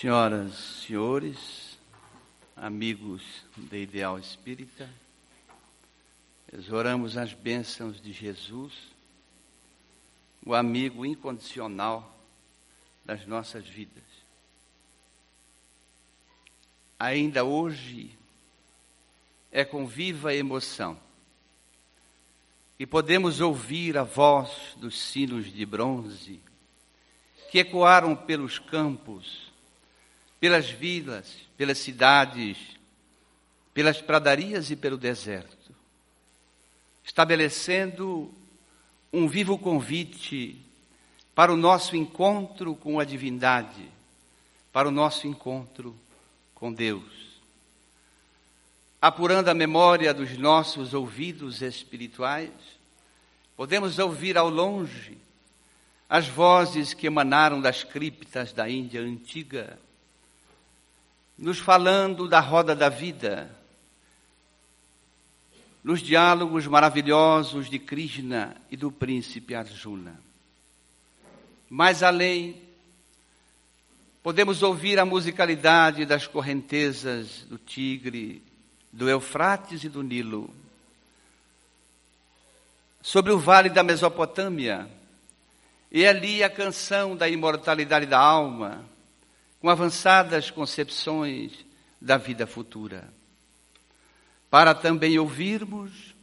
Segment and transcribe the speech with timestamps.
[0.00, 0.54] Senhoras,
[0.86, 1.78] senhores,
[2.56, 3.22] amigos
[3.54, 4.88] da Ideal Espírita,
[6.50, 8.72] exoramos as bênçãos de Jesus,
[10.42, 12.18] o amigo incondicional
[13.04, 14.02] das nossas vidas.
[16.98, 18.18] Ainda hoje
[19.52, 20.98] é com viva emoção
[22.78, 26.40] e podemos ouvir a voz dos sinos de bronze
[27.50, 29.49] que ecoaram pelos campos
[30.40, 32.56] pelas vilas, pelas cidades,
[33.74, 35.74] pelas pradarias e pelo deserto,
[37.04, 38.32] estabelecendo
[39.12, 40.56] um vivo convite
[41.34, 43.88] para o nosso encontro com a divindade,
[44.72, 45.94] para o nosso encontro
[46.54, 47.20] com Deus.
[49.00, 52.50] Apurando a memória dos nossos ouvidos espirituais,
[53.56, 55.18] podemos ouvir ao longe
[56.08, 59.78] as vozes que emanaram das criptas da Índia antiga
[61.40, 63.50] nos falando da roda da vida,
[65.82, 70.20] nos diálogos maravilhosos de Krishna e do príncipe Arjuna.
[71.70, 72.60] Mais além,
[74.22, 78.42] podemos ouvir a musicalidade das correntezas do Tigre,
[78.92, 80.54] do Eufrates e do Nilo.
[83.00, 84.86] Sobre o vale da Mesopotâmia,
[85.90, 88.84] e ali a canção da imortalidade da alma,
[89.60, 91.52] com avançadas concepções
[92.00, 93.12] da vida futura.
[94.50, 96.14] Para também ouvirmos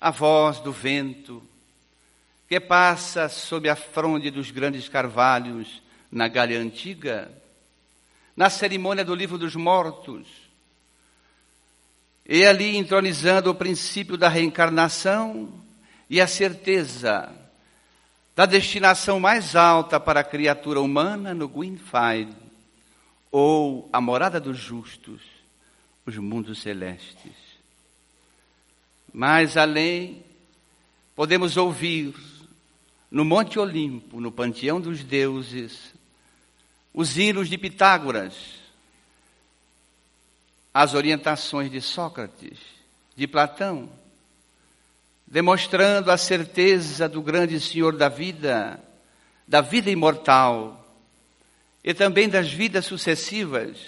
[0.00, 1.42] a voz do vento
[2.48, 7.30] que passa sob a fronde dos grandes carvalhos na Gália Antiga,
[8.36, 10.26] na cerimônia do Livro dos Mortos,
[12.24, 15.52] e ali entronizando o princípio da reencarnação
[16.08, 17.32] e a certeza
[18.34, 22.45] da destinação mais alta para a criatura humana no Gwynfide,
[23.38, 25.20] ou a morada dos justos,
[26.06, 27.34] os mundos celestes.
[29.12, 30.24] Mais além,
[31.14, 32.14] podemos ouvir
[33.10, 35.92] no Monte Olimpo, no panteão dos deuses,
[36.94, 38.32] os hinos de Pitágoras,
[40.72, 42.58] as orientações de Sócrates,
[43.14, 43.86] de Platão,
[45.26, 48.82] demonstrando a certeza do grande Senhor da vida,
[49.46, 50.85] da vida imortal,
[51.86, 53.78] e também das vidas sucessivas,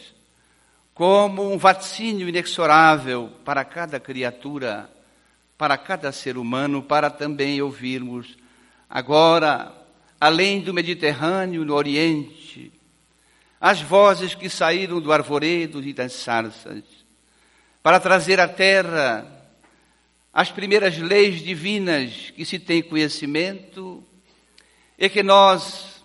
[0.94, 4.88] como um vaticínio inexorável para cada criatura,
[5.59, 8.38] para cada ser humano, para também ouvirmos
[8.88, 9.75] agora,
[10.20, 12.70] além do Mediterrâneo, no Oriente,
[13.60, 16.84] as vozes que saíram do arvoredo e das sarças,
[17.82, 19.26] para trazer à terra
[20.32, 24.04] as primeiras leis divinas que se tem conhecimento
[24.97, 25.97] e que nós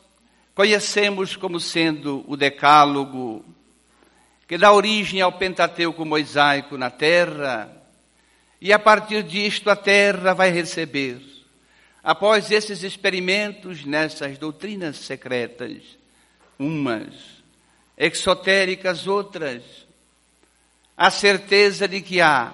[0.55, 3.43] conhecemos como sendo o Decálogo,
[4.47, 7.71] que dá origem ao Pentateuco mosaico na terra,
[8.61, 11.19] e a partir disto a terra vai receber,
[12.03, 15.97] após esses experimentos nessas doutrinas secretas,
[16.59, 17.13] umas
[17.97, 19.63] exotéricas, outras,
[20.95, 22.53] a certeza de que há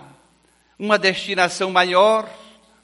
[0.78, 2.30] uma destinação maior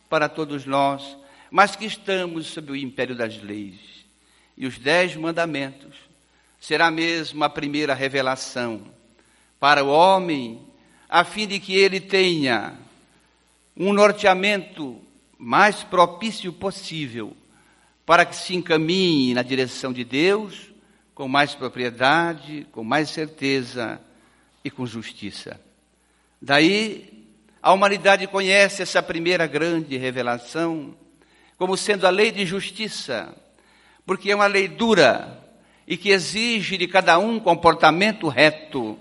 [0.10, 1.18] para todos nós,
[1.50, 3.95] mas que estamos sob o império das leis
[4.58, 5.96] e os dez mandamentos
[6.60, 8.82] será mesmo a primeira revelação
[9.60, 10.62] para o homem,
[11.08, 12.78] a fim de que ele tenha
[13.76, 15.00] um norteamento
[15.38, 17.36] mais propício possível
[18.06, 20.70] para que se encaminhe na direção de Deus
[21.14, 24.00] com mais propriedade, com mais certeza
[24.64, 25.60] e com justiça.
[26.42, 27.28] Daí,
[27.62, 30.96] a humanidade conhece essa primeira grande revelação
[31.58, 33.36] como sendo a lei de justiça,
[34.06, 35.44] porque é uma lei dura
[35.88, 38.98] e que exige de cada um comportamento reto,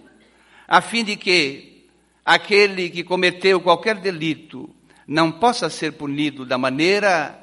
[0.66, 1.86] a fim de que
[2.24, 4.68] aquele que cometeu qualquer delito
[5.06, 7.38] não possa ser punido da maneira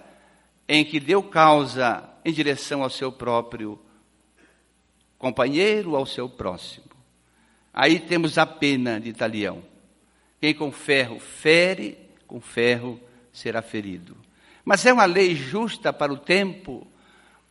[0.68, 3.80] em que deu causa em direção ao seu próprio
[5.18, 6.86] companheiro, ao seu próximo.
[7.74, 9.64] Aí temos a pena de talião.
[10.40, 13.00] Quem com ferro fere, com ferro
[13.32, 14.18] será ferido.
[14.66, 16.88] Mas é uma lei justa para o tempo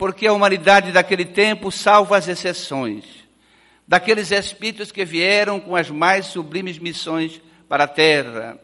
[0.01, 3.05] porque a humanidade daquele tempo salva as exceções,
[3.87, 7.39] daqueles espíritos que vieram com as mais sublimes missões
[7.69, 8.59] para a terra,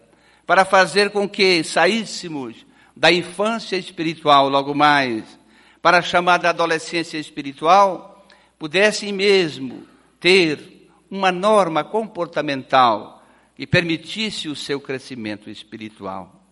[0.47, 2.65] para fazer com que saíssemos
[2.97, 5.39] da infância espiritual logo mais,
[5.83, 8.27] para a chamada adolescência espiritual,
[8.59, 9.87] pudessem mesmo
[10.19, 13.23] ter uma norma comportamental
[13.55, 16.43] que permitisse o seu crescimento espiritual.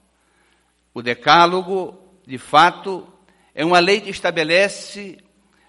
[0.93, 3.09] O decálogo, de fato,
[3.55, 5.19] é uma lei que estabelece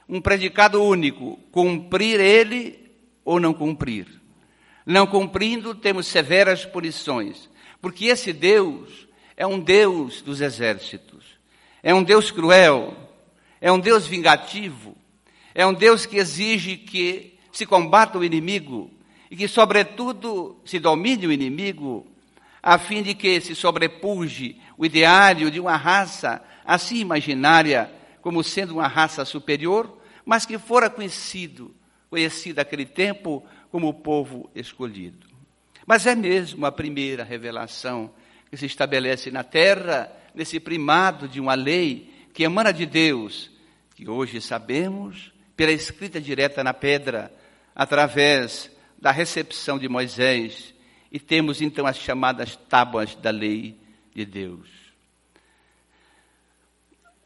[0.10, 2.92] um predicado único: cumprir ele
[3.24, 4.08] ou não cumprir.
[4.86, 7.50] Não cumprindo, temos severas punições,
[7.82, 11.26] porque esse Deus é um Deus dos exércitos,
[11.82, 12.96] é um Deus cruel,
[13.60, 14.96] é um Deus vingativo,
[15.56, 18.92] é um Deus que exige que se combata o inimigo
[19.30, 22.06] e que, sobretudo, se domine o inimigo,
[22.62, 27.92] a fim de que se sobrepuje o ideário de uma raça assim imaginária
[28.22, 31.76] como sendo uma raça superior, mas que fora conhecido,
[32.10, 35.28] conhecido naquele tempo como o povo escolhido.
[35.86, 38.12] Mas é mesmo a primeira revelação
[38.50, 43.52] que se estabelece na terra, nesse primado de uma lei que emana de Deus,
[43.96, 47.32] que hoje sabemos pela escrita direta na pedra,
[47.74, 50.74] através da recepção de Moisés,
[51.12, 53.80] e temos então as chamadas tábuas da lei
[54.14, 54.85] de Deus.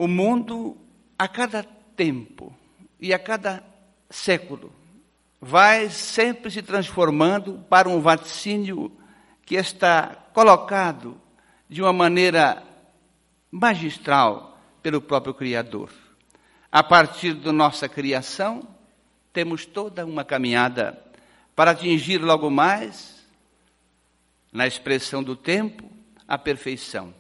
[0.02, 0.78] O mundo,
[1.18, 2.56] a cada tempo
[2.98, 3.62] e a cada
[4.10, 4.74] século,
[5.42, 8.98] vai sempre se transformando para um vaticínio
[9.46, 11.20] que está colocado
[11.68, 12.64] de uma maneira
[13.52, 15.92] magistral pelo próprio Criador.
[16.72, 18.66] A partir da nossa criação,
[19.34, 20.98] temos toda uma caminhada
[21.54, 23.28] para atingir logo mais,
[24.50, 25.92] na expressão do tempo,
[26.26, 27.19] a perfeição.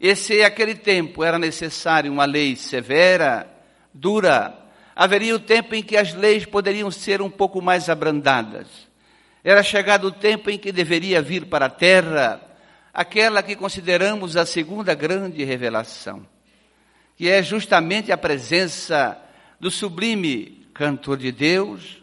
[0.00, 3.48] Esse aquele tempo era necessário uma lei severa,
[3.92, 4.56] dura.
[4.94, 8.66] Haveria o tempo em que as leis poderiam ser um pouco mais abrandadas.
[9.42, 12.40] Era chegado o tempo em que deveria vir para a terra
[12.92, 16.26] aquela que consideramos a segunda grande revelação
[17.18, 19.20] que é justamente a presença
[19.58, 22.00] do sublime cantor de Deus,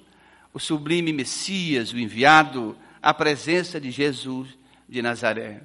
[0.54, 4.50] o sublime Messias, o enviado, a presença de Jesus
[4.90, 5.62] de Nazaré,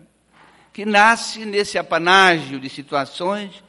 [0.72, 3.62] que nasce nesse apanágio de situações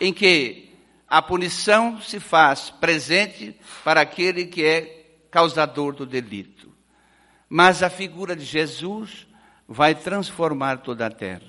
[0.00, 0.76] em que
[1.08, 6.72] a punição se faz presente para aquele que é causador do delito.
[7.48, 9.26] Mas a figura de Jesus
[9.66, 11.42] vai transformar toda a terra.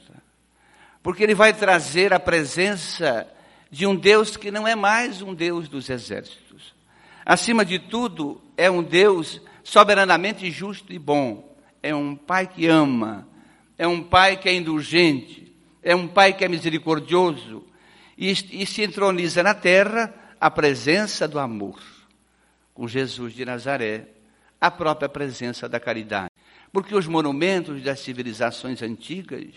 [1.02, 3.28] Porque ele vai trazer a presença
[3.72, 6.76] de um Deus que não é mais um Deus dos exércitos.
[7.26, 11.56] Acima de tudo, é um Deus soberanamente justo e bom.
[11.82, 13.29] É um Pai que ama,
[13.80, 17.66] é um Pai que é indulgente, é um Pai que é misericordioso
[18.18, 21.82] e, e se entroniza na terra a presença do amor.
[22.74, 24.10] Com Jesus de Nazaré,
[24.60, 26.30] a própria presença da caridade.
[26.74, 29.48] Porque os monumentos das civilizações antigas,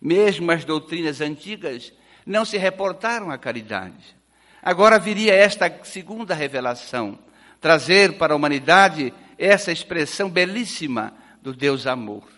[0.00, 1.92] mesmo as doutrinas antigas,
[2.24, 4.16] não se reportaram à caridade.
[4.62, 7.18] Agora viria esta segunda revelação,
[7.60, 11.12] trazer para a humanidade essa expressão belíssima
[11.42, 12.34] do Deus amor.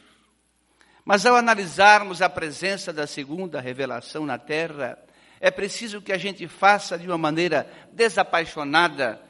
[1.07, 4.99] Mas ao analisarmos a presença da segunda revelação na terra,
[5.41, 9.23] é preciso que a gente faça de uma maneira desapaixonada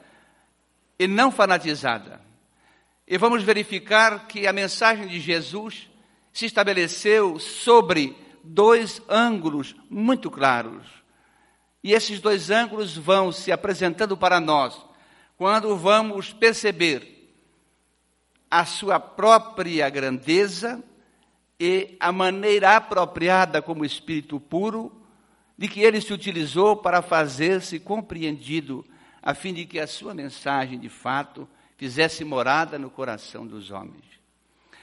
[0.97, 2.19] e não fanatizada.
[3.07, 5.87] E vamos verificar que a mensagem de Jesus
[6.33, 10.83] se estabeleceu sobre dois ângulos muito claros.
[11.83, 14.83] E esses dois ângulos vão se apresentando para nós
[15.37, 17.31] quando vamos perceber
[18.49, 20.83] a sua própria grandeza
[21.59, 24.91] e a maneira apropriada como espírito puro
[25.57, 28.85] de que ele se utilizou para fazer-se compreendido,
[29.21, 34.05] a fim de que a sua mensagem, de fato, fizesse morada no coração dos homens.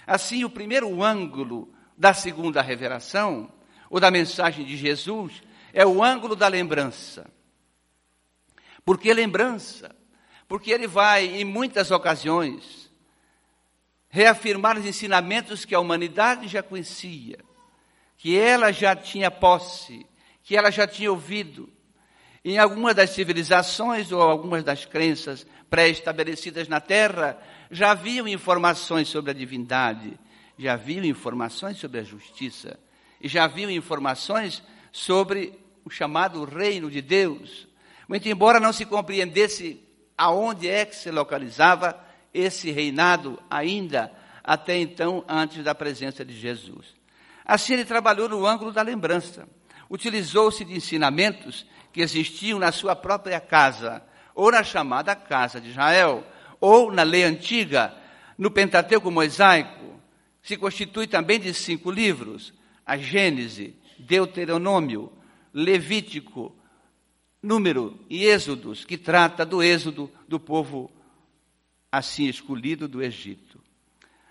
[0.06, 3.50] Assim, o primeiro ângulo da segunda revelação,
[3.88, 7.30] ou da mensagem de Jesus, é o ângulo da lembrança.
[8.84, 9.94] Por que lembrança?
[10.48, 12.90] Porque ele vai, em muitas ocasiões,
[14.14, 17.36] reafirmar os ensinamentos que a humanidade já conhecia,
[18.16, 20.06] que ela já tinha posse,
[20.44, 21.68] que ela já tinha ouvido.
[22.44, 27.36] Em algumas das civilizações ou algumas das crenças pré-estabelecidas na Terra,
[27.72, 30.16] já haviam informações sobre a divindade,
[30.56, 32.78] já haviam informações sobre a justiça,
[33.20, 37.66] e já haviam informações sobre o chamado reino de Deus.
[38.08, 39.82] Muito embora não se compreendesse
[40.16, 44.12] aonde é que se localizava esse reinado ainda
[44.42, 46.94] até então, antes da presença de Jesus.
[47.44, 49.48] Assim ele trabalhou no ângulo da lembrança.
[49.88, 54.02] Utilizou-se de ensinamentos que existiam na sua própria casa,
[54.34, 56.26] ou na chamada casa de Israel,
[56.60, 57.94] ou na lei antiga,
[58.36, 60.00] no Pentateuco mosaico,
[60.42, 62.52] se constitui também de cinco livros:
[62.84, 65.12] a Gênese, Deuteronômio,
[65.52, 66.54] Levítico,
[67.42, 70.90] Número e Êxodos, que trata do êxodo do povo
[71.96, 73.60] assim escolhido do Egito.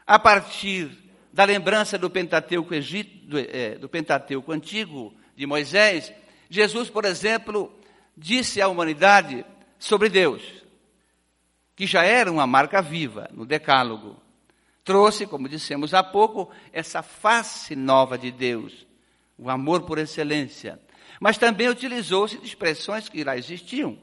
[0.06, 0.92] A partir
[1.32, 6.14] da lembrança do Pentateuco, Egito, do, é, do Pentateuco antigo de Moisés,
[6.50, 7.74] Jesus, por exemplo,
[8.16, 9.46] disse à humanidade
[9.80, 10.44] sobre Deus,
[11.76, 14.22] que já era uma marca viva no Decálogo.
[14.84, 18.86] Trouxe, como dissemos há pouco, essa face nova de Deus,
[19.38, 20.80] o amor por excelência.
[21.20, 23.98] Mas também utilizou-se de expressões que lá existiam,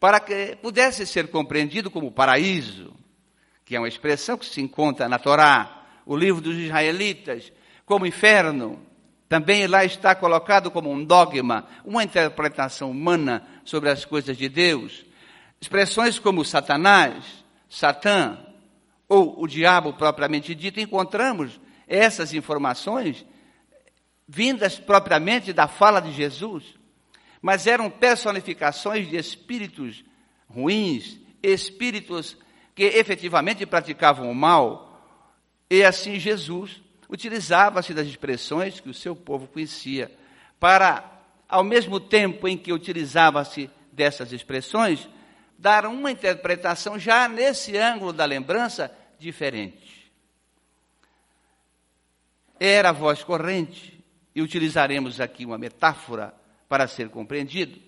[0.00, 2.94] para que pudesse ser compreendido como paraíso,
[3.64, 7.52] que é uma expressão que se encontra na Torá, o livro dos israelitas,
[7.84, 8.80] como inferno,
[9.28, 15.04] também lá está colocado como um dogma, uma interpretação humana sobre as coisas de Deus.
[15.60, 18.38] Expressões como Satanás, Satã
[19.08, 23.24] ou o diabo propriamente dito, encontramos essas informações
[24.26, 26.77] vindas propriamente da fala de Jesus,
[27.40, 30.04] mas eram personificações de espíritos
[30.48, 32.36] ruins, espíritos
[32.74, 35.02] que efetivamente praticavam o mal.
[35.70, 40.10] E assim Jesus utilizava-se das expressões que o seu povo conhecia,
[40.58, 41.04] para,
[41.48, 45.08] ao mesmo tempo em que utilizava-se dessas expressões,
[45.58, 50.12] dar uma interpretação já nesse ângulo da lembrança diferente.
[52.60, 53.98] Era a voz corrente,
[54.34, 56.32] e utilizaremos aqui uma metáfora
[56.68, 57.80] para ser compreendido.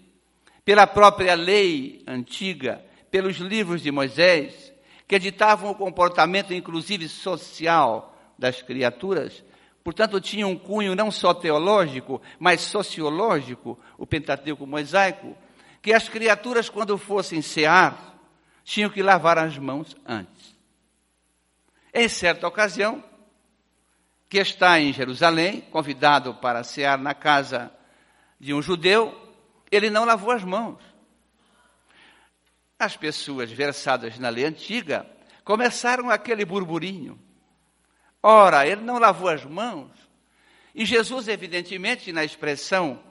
[0.64, 4.72] Pela própria lei antiga, pelos livros de Moisés,
[5.06, 9.44] que editavam o comportamento, inclusive social, das criaturas.
[9.82, 15.36] Portanto, tinha um cunho não só teológico, mas sociológico, o Pentateuco mosaico,
[15.82, 18.18] que as criaturas, quando fossem cear,
[18.62, 20.56] tinham que lavar as mãos antes.
[21.92, 23.02] Em certa ocasião,
[24.28, 27.72] que está em Jerusalém, convidado para cear na casa
[28.40, 29.14] de um judeu,
[29.70, 30.82] ele não lavou as mãos.
[32.78, 35.06] As pessoas versadas na lei antiga
[35.44, 37.20] começaram aquele burburinho.
[38.22, 39.90] Ora, ele não lavou as mãos.
[40.74, 43.02] E Jesus, evidentemente, na expressão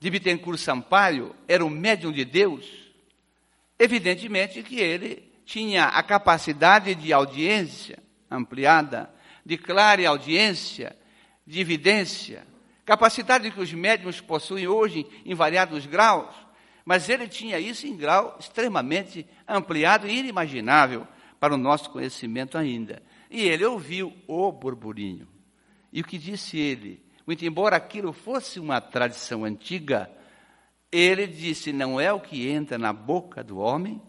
[0.00, 2.66] de Bittencourt Sampaio, era o médium de Deus.
[3.78, 7.98] Evidentemente que ele tinha a capacidade de audiência
[8.30, 9.12] ampliada,
[9.44, 10.96] de clara audiência,
[11.46, 12.46] de evidência,
[12.88, 16.34] capacidade que os médiums possuem hoje em variados graus,
[16.86, 21.06] mas ele tinha isso em grau extremamente ampliado e inimaginável
[21.38, 23.02] para o nosso conhecimento ainda.
[23.30, 25.28] E ele ouviu o burburinho.
[25.92, 27.04] E o que disse ele?
[27.26, 30.10] Muito embora aquilo fosse uma tradição antiga,
[30.90, 34.00] ele disse: não é o que entra na boca do homem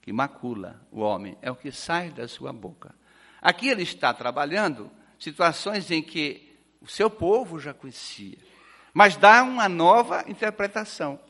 [0.00, 2.94] que macula o homem, é o que sai da sua boca.
[3.42, 6.49] Aqui ele está trabalhando situações em que
[6.80, 8.38] o seu povo já conhecia,
[8.92, 11.20] mas dá uma nova interpretação.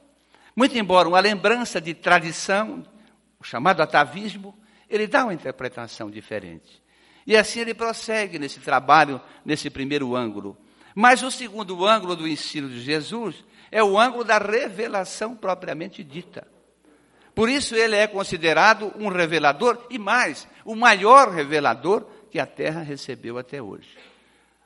[0.55, 2.85] Muito embora uma lembrança de tradição,
[3.39, 4.57] o chamado atavismo,
[4.89, 6.83] ele dá uma interpretação diferente.
[7.27, 10.57] E assim ele prossegue nesse trabalho, nesse primeiro ângulo.
[10.95, 16.47] Mas o segundo ângulo do ensino de Jesus é o ângulo da revelação propriamente dita.
[17.35, 22.83] Por isso ele é considerado um revelador e mais, o maior revelador que a terra
[22.83, 23.97] recebeu até hoje.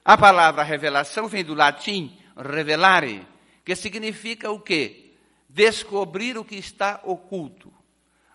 [0.04, 3.26] A palavra revelação vem do latim revelare,
[3.64, 5.12] que significa o quê?
[5.48, 7.72] Descobrir o que está oculto,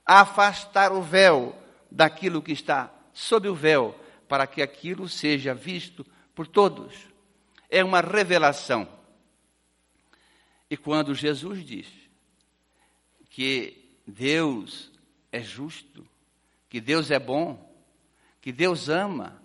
[0.06, 1.56] afastar o véu
[1.92, 6.96] daquilo que está sob o véu, para que aquilo seja visto por todos.
[7.70, 8.88] É uma revelação.
[10.70, 11.88] E quando Jesus diz
[13.30, 14.92] que Deus
[15.32, 16.08] é justo,
[16.68, 17.70] que Deus é bom,
[18.42, 19.39] que Deus ama,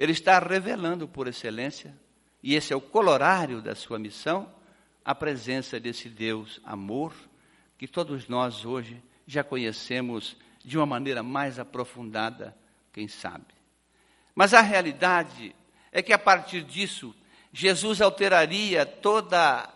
[0.00, 1.94] Ele está revelando por excelência,
[2.42, 4.50] e esse é o colorário da sua missão,
[5.04, 7.12] a presença desse Deus amor,
[7.76, 12.56] que todos nós hoje já conhecemos de uma maneira mais aprofundada,
[12.90, 13.44] quem sabe.
[14.34, 15.54] Mas a realidade
[15.92, 17.14] é que a partir disso,
[17.52, 19.68] Jesus alteraria toda,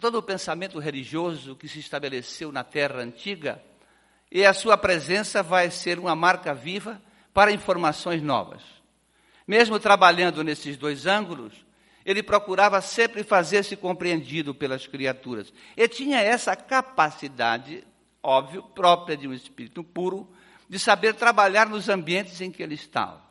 [0.00, 3.62] todo o pensamento religioso que se estabeleceu na terra antiga,
[4.32, 6.98] e a sua presença vai ser uma marca viva
[7.34, 8.75] para informações novas.
[9.46, 11.52] Mesmo trabalhando nesses dois ângulos,
[12.04, 15.52] ele procurava sempre fazer-se compreendido pelas criaturas.
[15.76, 17.84] E tinha essa capacidade,
[18.22, 20.28] óbvio, própria de um espírito puro,
[20.68, 23.22] de saber trabalhar nos ambientes em que ele estava.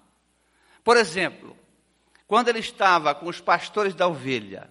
[0.83, 1.57] Por exemplo,
[2.27, 4.69] quando ele estava com os pastores da ovelha,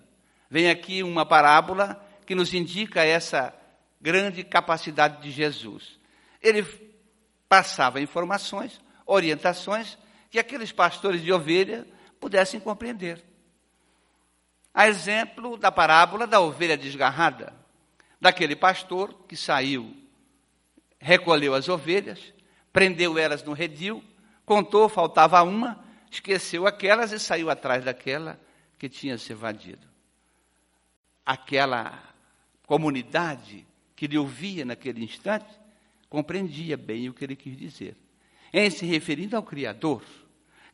[0.49, 3.55] vem aqui uma parábola que nos indica essa
[4.01, 5.99] grande capacidade de Jesus.
[6.43, 6.63] Ele
[7.49, 9.99] passava informações, orientações
[10.35, 11.87] que aqueles pastores de ovelha
[12.19, 13.23] pudessem compreender.
[14.75, 17.55] A exemplo da parábola da ovelha desgarrada,
[18.21, 19.97] daquele pastor que saiu,
[20.99, 22.35] recolheu as ovelhas,
[22.73, 24.03] prendeu elas no redil,
[24.45, 28.37] contou, faltava uma, esqueceu aquelas e saiu atrás daquela
[28.77, 29.87] que tinha se evadido.
[31.25, 32.13] Aquela
[32.67, 33.65] comunidade
[33.95, 35.47] que lhe ouvia naquele instante,
[36.09, 37.97] compreendia bem o que ele quis dizer.
[38.53, 40.03] Em se referindo ao Criador,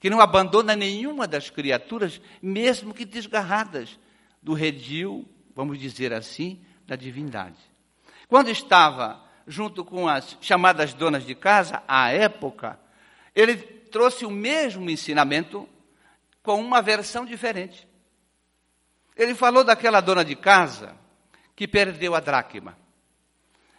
[0.00, 4.00] que não abandona nenhuma das criaturas, mesmo que desgarradas
[4.42, 7.58] do redil, vamos dizer assim, da divindade.
[8.26, 12.80] Quando estava junto com as chamadas donas de casa, à época,
[13.34, 15.68] ele trouxe o mesmo ensinamento
[16.42, 17.86] com uma versão diferente.
[19.14, 20.96] Ele falou daquela dona de casa
[21.54, 22.78] que perdeu a dracma.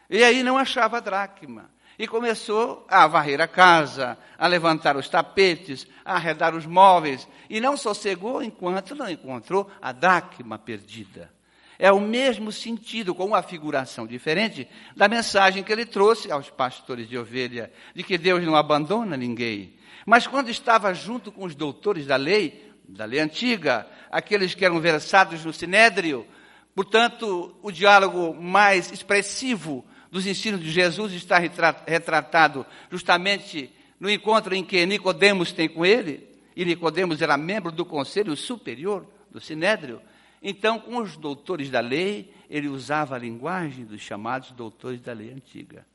[0.07, 1.71] E aí não achava a dracma.
[1.99, 7.27] E começou a varrer a casa, a levantar os tapetes, a arredar os móveis.
[7.49, 11.31] E não sossegou enquanto não encontrou a dracma perdida.
[11.77, 17.09] É o mesmo sentido, com uma figuração diferente, da mensagem que ele trouxe aos pastores
[17.09, 19.73] de ovelha, de que Deus não abandona ninguém.
[20.05, 24.79] Mas quando estava junto com os doutores da lei, da lei antiga, aqueles que eram
[24.79, 26.27] versados no sinédrio,
[26.75, 34.63] portanto, o diálogo mais expressivo dos ensinos de Jesus está retratado justamente no encontro em
[34.63, 40.01] que Nicodemos tem com ele, e Nicodemos era membro do conselho superior do sinédrio.
[40.43, 45.31] Então, com os doutores da lei, ele usava a linguagem dos chamados doutores da lei
[45.31, 45.85] antiga.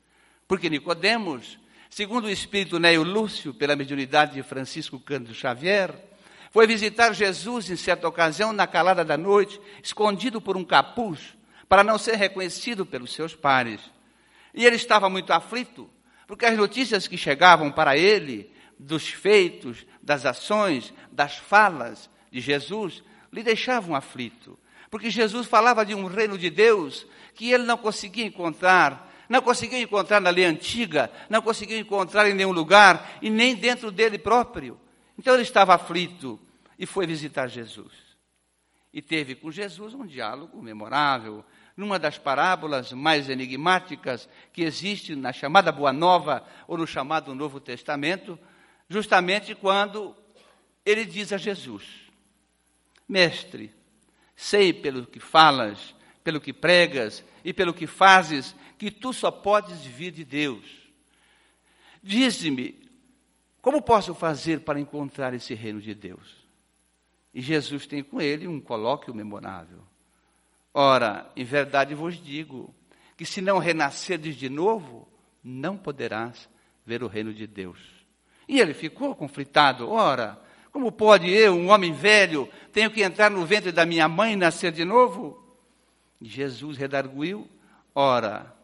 [0.49, 1.59] Porque Nicodemos,
[1.91, 5.93] segundo o espírito Neo Lúcio, pela mediunidade de Francisco Cândido Xavier,
[6.53, 11.37] foi visitar Jesus em certa ocasião na calada da noite, escondido por um capuz,
[11.69, 13.81] para não ser reconhecido pelos seus pares.
[14.57, 15.89] E ele estava muito aflito,
[16.27, 23.05] porque as notícias que chegavam para ele dos feitos, das ações, das falas de Jesus
[23.31, 24.59] lhe deixavam aflito.
[24.91, 29.81] Porque Jesus falava de um reino de Deus que ele não conseguia encontrar, não conseguia
[29.81, 34.81] encontrar na lei antiga, não conseguia encontrar em nenhum lugar e nem dentro dele próprio.
[35.19, 36.41] Então ele estava aflito
[36.79, 37.93] e foi visitar Jesus.
[38.93, 41.45] E teve com Jesus um diálogo memorável,
[41.77, 47.61] numa das parábolas mais enigmáticas que existe na chamada Boa Nova ou no chamado Novo
[47.61, 48.39] Testamento,
[48.89, 50.17] justamente quando
[50.85, 51.85] ele diz a Jesus:
[53.07, 53.75] Mestre,
[54.35, 59.85] sei pelo que falas, pelo que pregas e pelo que fazes, que tu só podes
[59.85, 60.65] vir de Deus.
[62.03, 62.89] Dize-me,
[63.61, 66.47] como posso fazer para encontrar esse reino de Deus?
[67.35, 69.83] E Jesus tem com ele um colóquio memorável.
[70.79, 72.75] Ora, em verdade vos digo,
[73.17, 75.09] que se não renasceres de novo,
[75.43, 76.51] não poderás
[76.85, 77.81] ver o reino de Deus.
[78.47, 79.91] E ele ficou conflitado.
[79.91, 80.39] Ora,
[80.71, 84.37] como pode eu, um homem velho, tenho que entrar no ventre da minha mãe e
[84.37, 85.43] nascer de novo?
[86.21, 87.49] Jesus redarguiu:
[87.95, 88.55] Ora,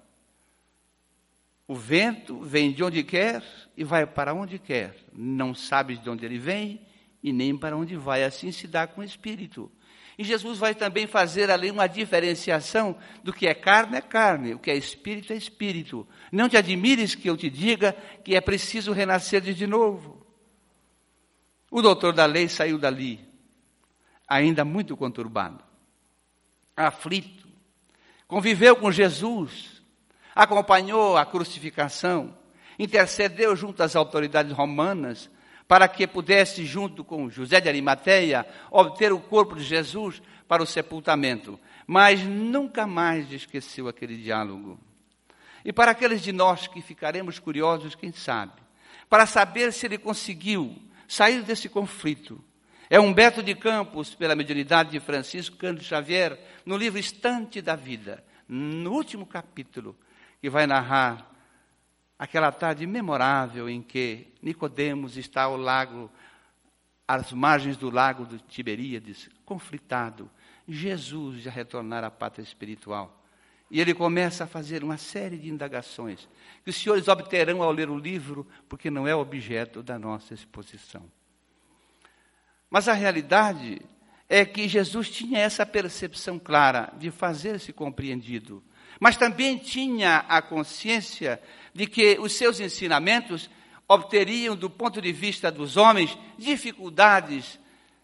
[1.66, 3.42] o vento vem de onde quer
[3.74, 4.94] e vai para onde quer.
[5.14, 6.86] Não sabes de onde ele vem
[7.22, 8.22] e nem para onde vai.
[8.22, 9.72] Assim se dá com o espírito.
[10.18, 14.58] E Jesus vai também fazer ali uma diferenciação do que é carne é carne, o
[14.58, 16.06] que é espírito é espírito.
[16.30, 17.92] Não te admires que eu te diga
[18.24, 20.26] que é preciso renascer de novo.
[21.70, 23.26] O doutor da lei saiu dali,
[24.28, 25.64] ainda muito conturbado,
[26.76, 27.48] aflito.
[28.28, 29.82] Conviveu com Jesus,
[30.34, 32.36] acompanhou a crucificação,
[32.78, 35.30] intercedeu junto às autoridades romanas,
[35.72, 40.66] para que pudesse, junto com José de Arimateia, obter o corpo de Jesus para o
[40.66, 41.58] sepultamento.
[41.86, 44.78] Mas nunca mais esqueceu aquele diálogo.
[45.64, 48.52] E para aqueles de nós que ficaremos curiosos, quem sabe,
[49.08, 50.76] para saber se ele conseguiu
[51.08, 52.38] sair desse conflito.
[52.90, 58.22] É Humberto de Campos, pela mediunidade de Francisco Cândido Xavier, no livro Estante da Vida,
[58.46, 59.96] no último capítulo,
[60.38, 61.31] que vai narrar
[62.22, 66.08] aquela tarde memorável em que Nicodemos está ao lago,
[67.06, 70.30] às margens do lago de Tiberíades, conflitado.
[70.68, 73.20] Jesus já retornar à pátria espiritual.
[73.68, 76.28] E ele começa a fazer uma série de indagações
[76.62, 81.02] que os senhores obterão ao ler o livro, porque não é objeto da nossa exposição.
[82.70, 83.82] Mas a realidade
[84.28, 88.62] é que Jesus tinha essa percepção clara de fazer-se compreendido,
[89.02, 91.42] mas também tinha a consciência
[91.74, 93.50] de que os seus ensinamentos
[93.88, 97.58] obteriam, do ponto de vista dos homens, dificuldades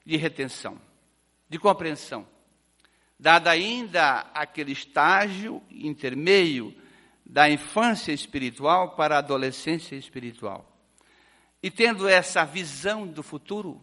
[0.05, 0.77] de retenção,
[1.49, 2.27] de compreensão.
[3.17, 6.75] Dada ainda aquele estágio intermeio
[7.25, 10.69] da infância espiritual para a adolescência espiritual.
[11.63, 13.81] E tendo essa visão do futuro,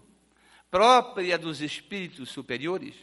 [0.70, 2.94] própria dos espíritos superiores,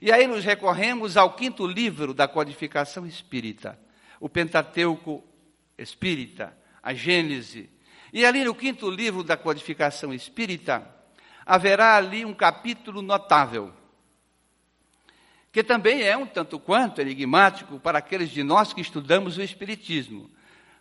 [0.00, 3.78] e aí nos recorremos ao quinto livro da codificação espírita,
[4.18, 5.24] o Pentateuco
[5.78, 7.70] espírita, a Gênese.
[8.12, 10.86] E ali no quinto livro da codificação espírita,
[11.44, 13.72] haverá ali um capítulo notável,
[15.52, 20.30] que também é um tanto quanto enigmático para aqueles de nós que estudamos o Espiritismo,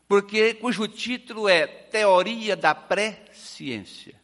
[0.07, 4.15] porque cujo título é Teoria da Pré-Ciência.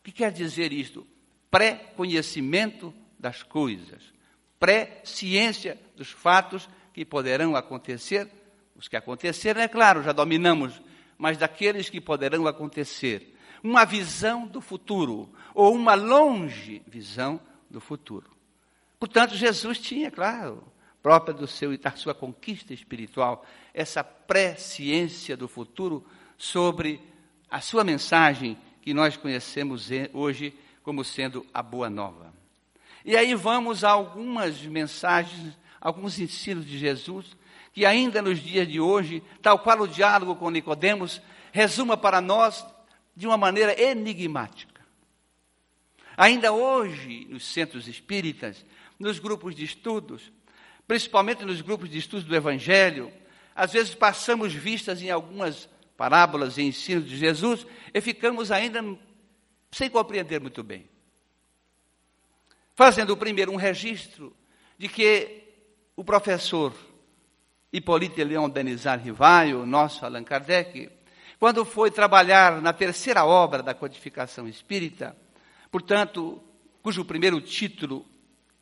[0.00, 1.06] O que quer dizer isto?
[1.50, 4.12] Pré-conhecimento das coisas,
[4.58, 8.28] pré-ciência dos fatos que poderão acontecer.
[8.76, 10.80] Os que aconteceram, é claro, já dominamos,
[11.16, 13.34] mas daqueles que poderão acontecer.
[13.62, 18.30] Uma visão do futuro, ou uma longe visão do futuro.
[18.98, 20.62] Portanto, Jesus tinha, claro,
[21.02, 26.04] própria do seu da sua conquista espiritual, essa presciência do futuro
[26.36, 27.00] sobre
[27.50, 32.27] a sua mensagem que nós conhecemos hoje como sendo a boa nova.
[33.04, 37.36] E aí vamos a algumas mensagens, alguns ensinos de Jesus
[37.78, 42.66] que ainda nos dias de hoje, tal qual o diálogo com Nicodemos, resuma para nós
[43.14, 44.82] de uma maneira enigmática.
[46.16, 48.64] Ainda hoje, nos centros espíritas,
[48.98, 50.32] nos grupos de estudos,
[50.88, 53.12] principalmente nos grupos de estudos do Evangelho,
[53.54, 58.82] às vezes passamos vistas em algumas parábolas e ensinos de Jesus e ficamos ainda
[59.70, 60.88] sem compreender muito bem.
[62.78, 64.32] Fazendo primeiro um registro
[64.78, 65.42] de que
[65.96, 66.72] o professor
[67.72, 70.88] Hipólito Leão Denizar Rivaio, nosso Allan Kardec,
[71.40, 75.16] quando foi trabalhar na terceira obra da codificação espírita,
[75.72, 76.40] portanto,
[76.80, 78.06] cujo primeiro título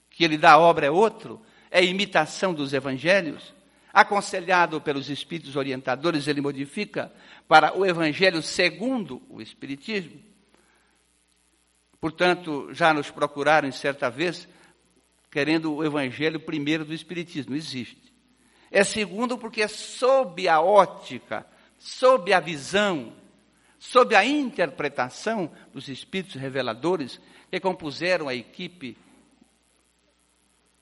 [0.09, 3.55] que ele dá à obra é outro, é imitação dos evangelhos.
[3.92, 7.12] Aconselhado pelos espíritos orientadores, ele modifica
[7.46, 10.18] para o evangelho segundo o espiritismo.
[12.00, 14.48] Portanto, já nos procuraram certa vez
[15.30, 18.14] querendo o evangelho primeiro do espiritismo, existe.
[18.70, 21.46] É segundo porque é sob a ótica,
[21.78, 23.12] sob a visão,
[23.78, 28.96] sob a interpretação dos espíritos reveladores que compuseram a equipe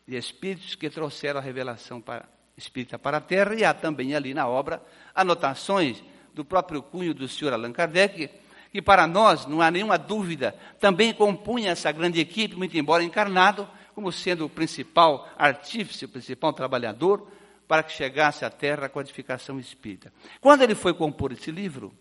[0.07, 4.35] de espíritos que trouxeram a revelação para, espírita para a Terra, e há também ali
[4.35, 4.83] na obra
[5.15, 8.31] anotações do próprio cunho do senhor Allan Kardec,
[8.75, 13.69] que para nós, não há nenhuma dúvida, também compunha essa grande equipe, muito embora encarnado,
[13.95, 17.25] como sendo o principal artífice, o principal trabalhador,
[17.69, 20.13] para que chegasse à Terra a codificação espírita.
[20.41, 21.95] Quando ele foi compor esse livro,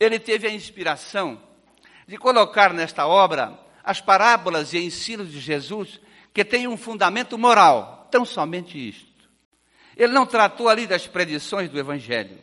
[0.00, 1.38] ele teve a inspiração
[2.08, 6.00] de colocar nesta obra as parábolas e ensinos de Jesus
[6.32, 9.28] que tem um fundamento moral, tão somente isto.
[9.94, 12.38] Ele não tratou ali das predições do Evangelho.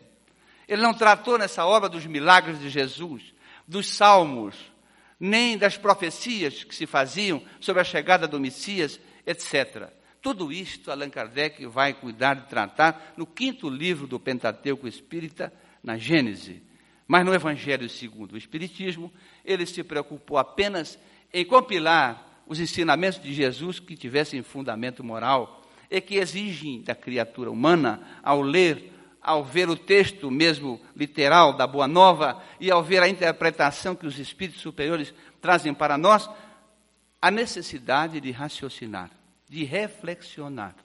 [0.67, 3.35] Ele não tratou nessa obra dos milagres de Jesus,
[3.67, 4.55] dos salmos,
[5.19, 9.89] nem das profecias que se faziam sobre a chegada do Messias, etc.
[10.21, 15.53] Tudo isto Allan Kardec vai cuidar de tratar no quinto livro do Pentateuco Espírita,
[15.83, 16.61] na Gênese.
[17.07, 19.11] Mas no Evangelho segundo o Espiritismo,
[19.45, 20.99] ele se preocupou apenas
[21.33, 27.49] em compilar os ensinamentos de Jesus que tivessem fundamento moral e que exigem da criatura
[27.49, 28.91] humana, ao ler,
[29.27, 34.07] ao ver o texto mesmo literal da Boa Nova e ao ver a interpretação que
[34.07, 36.29] os espíritos superiores trazem para nós,
[37.21, 39.11] a necessidade de raciocinar,
[39.49, 40.75] de reflexionar,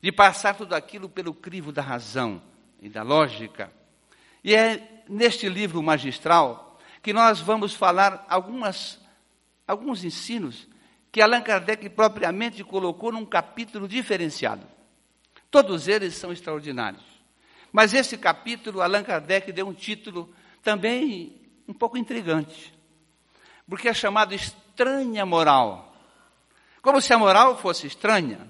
[0.00, 2.40] de passar tudo aquilo pelo crivo da razão
[2.80, 3.72] e da lógica.
[4.44, 9.00] E é neste livro magistral que nós vamos falar algumas,
[9.66, 10.68] alguns ensinos
[11.10, 14.64] que Allan Kardec propriamente colocou num capítulo diferenciado.
[15.50, 17.15] Todos eles são extraordinários.
[17.76, 22.72] Mas esse capítulo, Allan Kardec deu um título também um pouco intrigante,
[23.68, 25.94] porque é chamado Estranha Moral.
[26.80, 28.48] Como se a moral fosse estranha.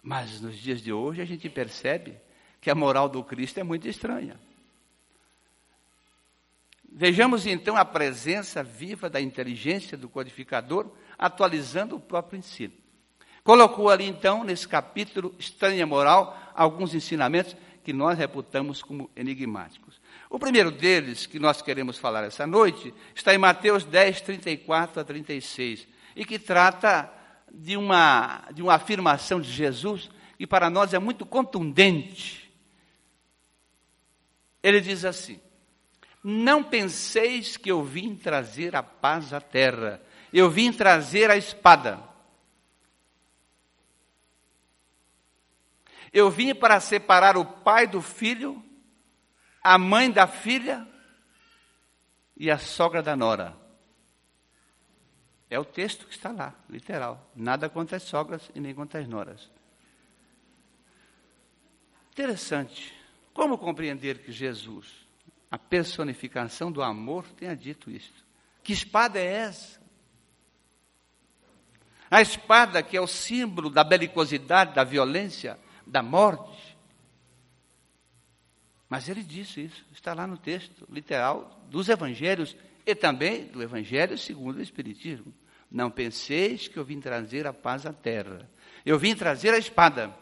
[0.00, 2.16] Mas nos dias de hoje a gente percebe
[2.60, 4.38] que a moral do Cristo é muito estranha.
[6.88, 12.79] Vejamos então a presença viva da inteligência do codificador, atualizando o próprio ensino.
[13.42, 20.00] Colocou ali então, nesse capítulo Estranha Moral, alguns ensinamentos que nós reputamos como enigmáticos.
[20.28, 25.04] O primeiro deles, que nós queremos falar essa noite, está em Mateus 10, 34 a
[25.04, 27.10] 36, e que trata
[27.52, 32.50] de uma, de uma afirmação de Jesus que para nós é muito contundente.
[34.62, 35.40] Ele diz assim:
[36.22, 40.00] não penseis que eu vim trazer a paz à terra.
[40.32, 41.98] Eu vim trazer a espada.
[46.12, 48.62] Eu vim para separar o pai do filho,
[49.62, 50.86] a mãe da filha
[52.36, 53.56] e a sogra da nora.
[55.48, 57.30] É o texto que está lá, literal.
[57.34, 59.50] Nada contra as sogras e nem contra as noras.
[62.12, 62.94] Interessante.
[63.32, 65.00] Como compreender que Jesus
[65.50, 68.24] a personificação do amor tenha dito isto.
[68.62, 69.80] Que espada é essa?
[72.08, 75.58] A espada, que é o símbolo da belicosidade, da violência,
[75.90, 76.78] da morte.
[78.88, 84.16] Mas ele disse isso, está lá no texto literal dos evangelhos e também do evangelho
[84.16, 85.32] segundo o Espiritismo.
[85.70, 88.50] Não penseis que eu vim trazer a paz à terra.
[88.84, 90.12] Eu vim trazer a espada.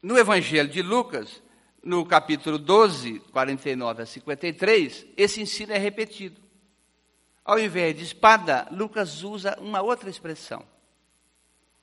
[0.00, 1.42] No evangelho de Lucas,
[1.82, 6.40] no capítulo 12, 49 a 53, esse ensino é repetido.
[7.44, 10.64] Ao invés de espada, Lucas usa uma outra expressão.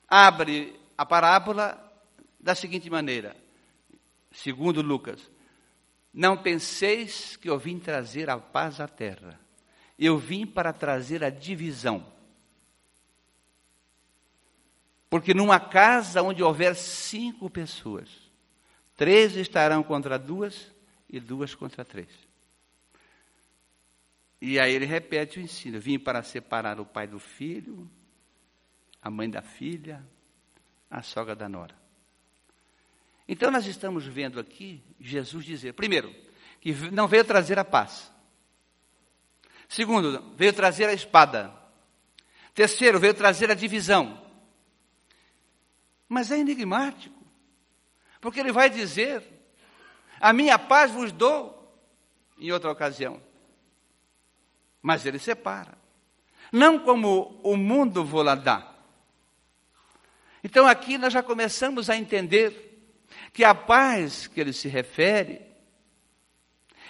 [0.08, 1.82] Abre a parábola
[2.40, 3.36] da seguinte maneira,
[4.32, 5.20] segundo Lucas:
[6.14, 9.40] Não penseis que eu vim trazer a paz à terra.
[9.98, 12.06] Eu vim para trazer a divisão.
[15.10, 18.10] Porque numa casa onde houver cinco pessoas,
[18.98, 20.72] três estarão contra duas
[21.10, 22.10] e duas contra três.
[24.42, 27.90] E aí ele repete o ensino: vim para separar o pai do filho,
[29.06, 30.06] a mãe da filha,
[30.90, 31.76] a sogra da nora.
[33.28, 36.14] Então nós estamos vendo aqui Jesus dizer, primeiro,
[36.60, 38.12] que não veio trazer a paz.
[39.70, 41.54] Segundo, veio trazer a espada.
[42.54, 44.22] Terceiro, veio trazer a divisão.
[46.10, 47.24] Mas é enigmático,
[48.20, 49.24] porque ele vai dizer:
[50.20, 51.76] A minha paz vos dou,
[52.38, 53.22] em outra ocasião
[54.86, 55.76] mas ele separa.
[56.52, 58.75] Não como o mundo vou lá dar.
[60.46, 62.88] Então aqui nós já começamos a entender
[63.34, 65.42] que a paz que ele se refere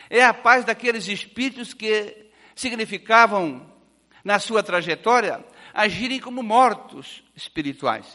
[0.10, 3.74] é a paz daqueles espíritos que significavam,
[4.26, 5.42] na sua trajetória,
[5.74, 8.06] agirem como mortos espirituais.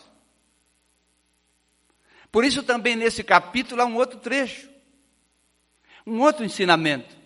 [2.31, 4.69] Por isso, também nesse capítulo há um outro trecho,
[6.07, 7.17] um outro ensinamento,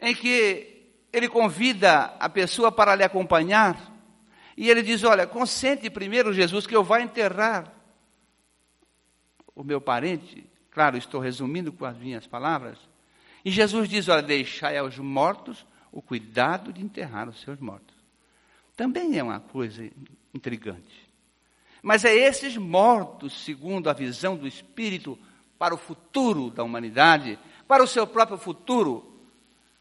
[0.00, 3.99] em que ele convida a pessoa para lhe acompanhar.
[4.60, 7.72] E ele diz: Olha, consente primeiro, Jesus, que eu vá enterrar
[9.54, 10.44] o meu parente.
[10.70, 12.76] Claro, estou resumindo com as minhas palavras.
[13.42, 17.96] E Jesus diz: Olha, deixai aos mortos o cuidado de enterrar os seus mortos.
[18.76, 19.90] Também é uma coisa
[20.34, 21.08] intrigante.
[21.82, 25.18] Mas é esses mortos, segundo a visão do Espírito,
[25.58, 29.10] para o futuro da humanidade, para o seu próprio futuro,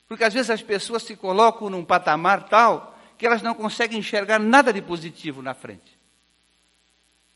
[0.07, 4.39] porque às vezes as pessoas se colocam num patamar tal que elas não conseguem enxergar
[4.39, 5.99] nada de positivo na frente.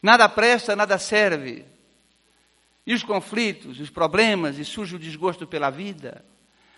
[0.02, 1.65] Nada presta, nada serve.
[2.88, 6.24] E os conflitos, os problemas, e surge o desgosto pela vida.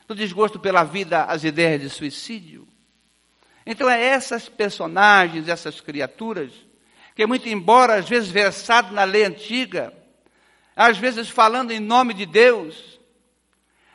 [0.08, 2.68] Do desgosto pela vida, as ideias de suicídio.
[3.64, 6.52] Então é essas personagens, essas criaturas,
[7.16, 9.94] que muito embora às vezes versado na lei antiga,
[10.76, 13.00] às vezes falando em nome de Deus,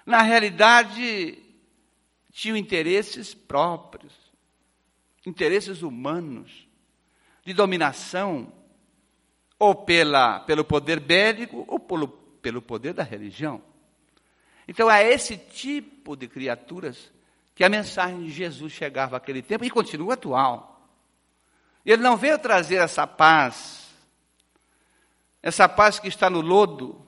[0.07, 1.37] na realidade
[2.33, 4.20] tinham interesses próprios,
[5.31, 6.69] interesses humanos,
[7.45, 8.53] de dominação,
[9.59, 13.63] ou pela, pelo poder bélico, ou pelo, pelo poder da religião.
[14.67, 17.13] Então, é esse tipo de criaturas
[17.55, 20.89] que a mensagem de Jesus chegava naquele tempo e continua atual.
[21.85, 23.91] Ele não veio trazer essa paz,
[25.43, 27.05] essa paz que está no lodo,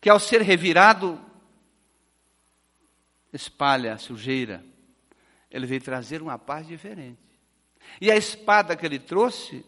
[0.00, 1.20] que ao ser revirado
[3.32, 4.64] espalha sujeira.
[5.50, 7.25] Ele veio trazer uma paz diferente.
[8.00, 9.64] E a espada que ele trouxe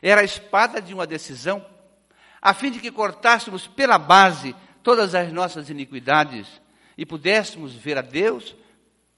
[0.00, 1.64] era a espada de uma decisão,
[2.40, 6.60] a fim de que cortássemos pela base todas as nossas iniquidades
[6.98, 8.56] e pudéssemos ver a Deus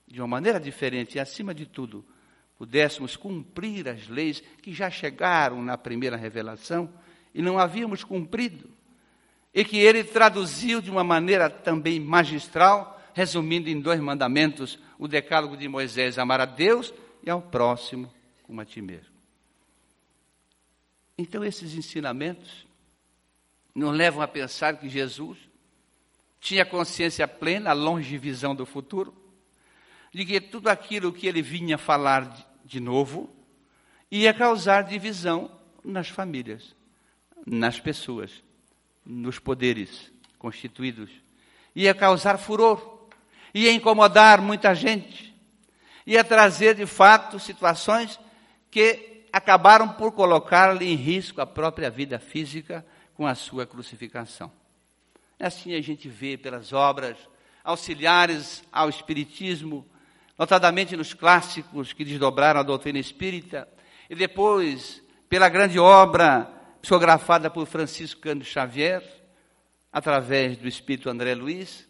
[0.07, 2.05] de uma maneira diferente e, acima de tudo,
[2.57, 6.93] pudéssemos cumprir as leis que já chegaram na primeira revelação
[7.35, 8.71] e não havíamos cumprido,
[9.53, 15.57] e que ele traduziu de uma maneira também magistral resumindo em dois mandamentos, o decálogo
[15.57, 18.13] de Moisés, amar a Deus e ao próximo
[18.45, 19.13] como a ti mesmo.
[21.19, 22.67] Então esses ensinamentos
[23.75, 25.37] nos levam a pensar que Jesus
[26.41, 29.13] tinha consciência plena, a longe visão do futuro,
[30.13, 33.29] de que tudo aquilo que ele vinha falar de novo
[34.11, 35.51] ia causar divisão
[35.83, 36.77] nas famílias,
[37.45, 38.31] nas pessoas,
[39.05, 41.11] nos poderes constituídos,
[41.75, 42.95] ia causar furor
[43.55, 45.33] ia incomodar muita gente,
[46.05, 48.19] ia trazer de fato situações
[48.75, 52.85] que acabaram por colocar-lhe em risco a própria vida física
[53.15, 54.51] com a sua crucificação.
[55.39, 57.17] Assim a gente vê pelas obras
[57.63, 59.87] auxiliares ao Espiritismo,
[60.37, 63.69] notadamente nos clássicos que desdobraram a doutrina espírita,
[64.11, 66.51] e depois pela grande obra
[66.83, 69.05] psicografada por Francisco Cândido Xavier,
[69.93, 71.89] através do Espírito André Luiz,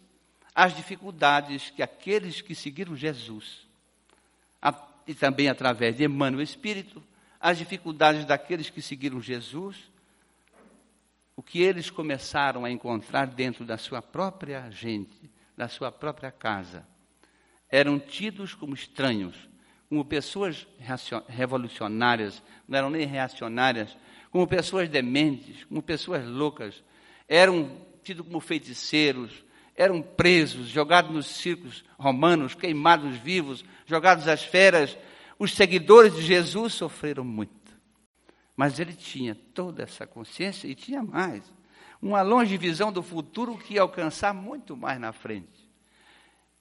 [0.55, 3.67] as dificuldades que aqueles que seguiram Jesus,
[5.07, 7.03] e também através de Emmanuel Espírito,
[7.41, 9.77] as dificuldades daqueles que seguiram Jesus,
[11.37, 16.87] o que eles começaram a encontrar dentro da sua própria gente, da sua própria casa.
[17.69, 19.37] Eram tidos como estranhos,
[19.89, 20.67] como pessoas
[21.29, 23.97] revolucionárias, não eram nem reacionárias,
[24.31, 26.83] como pessoas dementes, como pessoas loucas.
[27.29, 29.44] Eram tidos como feiticeiros,
[29.77, 34.97] eram presos, jogados nos circos romanos, queimados vivos, jogados às feras.
[35.39, 37.53] Os seguidores de Jesus sofreram muito.
[38.57, 41.43] Mas ele tinha toda essa consciência e tinha mais.
[42.01, 45.69] Uma longe visão do futuro que ia alcançar muito mais na frente.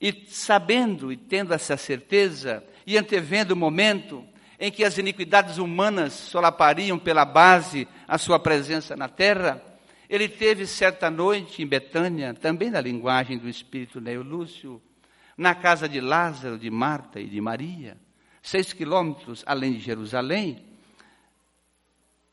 [0.02, 4.26] E sabendo e tendo essa certeza, e antevendo o momento
[4.60, 9.62] em que as iniquidades humanas solapariam pela base a sua presença na terra,
[10.10, 14.82] ele teve certa noite em Betânia, também na linguagem do espírito Neolúcio,
[15.38, 17.98] na casa de Lázaro, de Marta e de Maria,
[18.42, 20.64] seis quilômetros além de Jerusalém,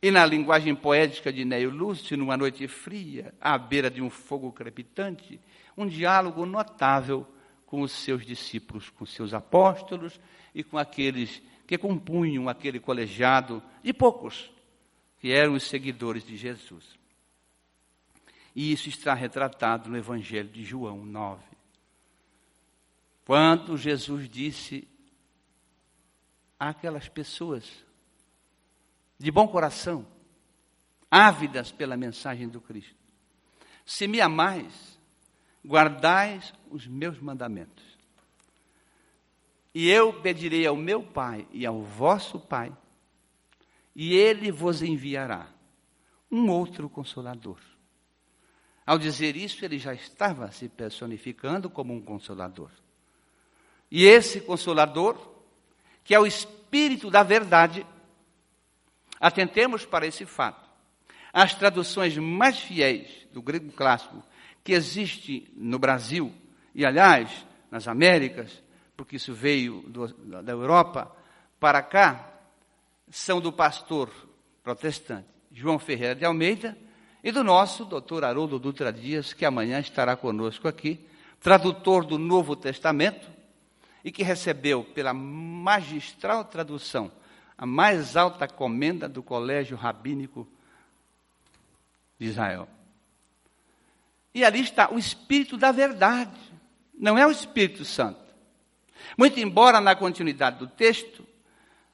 [0.03, 4.51] e na linguagem poética de Neio Lúcio, numa noite fria, à beira de um fogo
[4.51, 5.39] crepitante,
[5.77, 7.27] um diálogo notável
[7.67, 10.19] com os seus discípulos, com seus apóstolos
[10.55, 14.51] e com aqueles que compunham aquele colegiado de poucos,
[15.21, 17.00] que eram os seguidores de Jesus.
[18.55, 21.43] E isso está retratado no Evangelho de João 9.
[23.25, 24.89] Quando Jesus disse
[26.59, 27.85] àquelas pessoas
[29.19, 30.07] de bom coração,
[31.11, 32.95] ávidas pela mensagem do Cristo.
[33.85, 34.99] Se me amais,
[35.65, 37.85] guardais os meus mandamentos.
[39.75, 42.77] E eu pedirei ao meu Pai e ao vosso Pai,
[43.95, 45.49] e ele vos enviará
[46.31, 47.59] um outro consolador.
[48.91, 52.73] Ao dizer isso, ele já estava se personificando como um consolador.
[53.89, 55.17] E esse consolador,
[56.03, 57.87] que é o Espírito da Verdade,
[59.21, 60.69] Atentemos para esse fato.
[61.33, 64.25] As traduções mais fiéis do grego clássico
[64.65, 66.35] que existe no Brasil,
[66.75, 68.61] e aliás, nas Américas,
[68.97, 70.09] porque isso veio do,
[70.43, 71.15] da Europa
[71.61, 72.29] para cá,
[73.09, 74.11] são do pastor
[74.65, 76.77] protestante João Ferreira de Almeida
[77.23, 81.07] e do nosso doutor Haroldo Dutra Dias, que amanhã estará conosco aqui,
[81.41, 83.29] tradutor do Novo Testamento
[84.05, 87.13] e que recebeu pela magistral tradução
[87.57, 90.49] a mais alta comenda do Colégio Rabínico
[92.19, 92.67] de Israel.
[94.35, 96.39] E ali está o Espírito da Verdade,
[96.99, 98.21] não é o Espírito Santo.
[99.17, 101.27] Muito embora na continuidade do texto,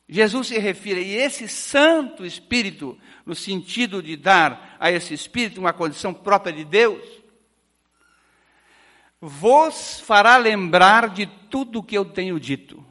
[0.09, 5.73] Jesus se refira a esse Santo Espírito, no sentido de dar a esse Espírito uma
[5.73, 7.03] condição própria de Deus,
[9.21, 12.85] vos fará lembrar de tudo o que eu tenho dito.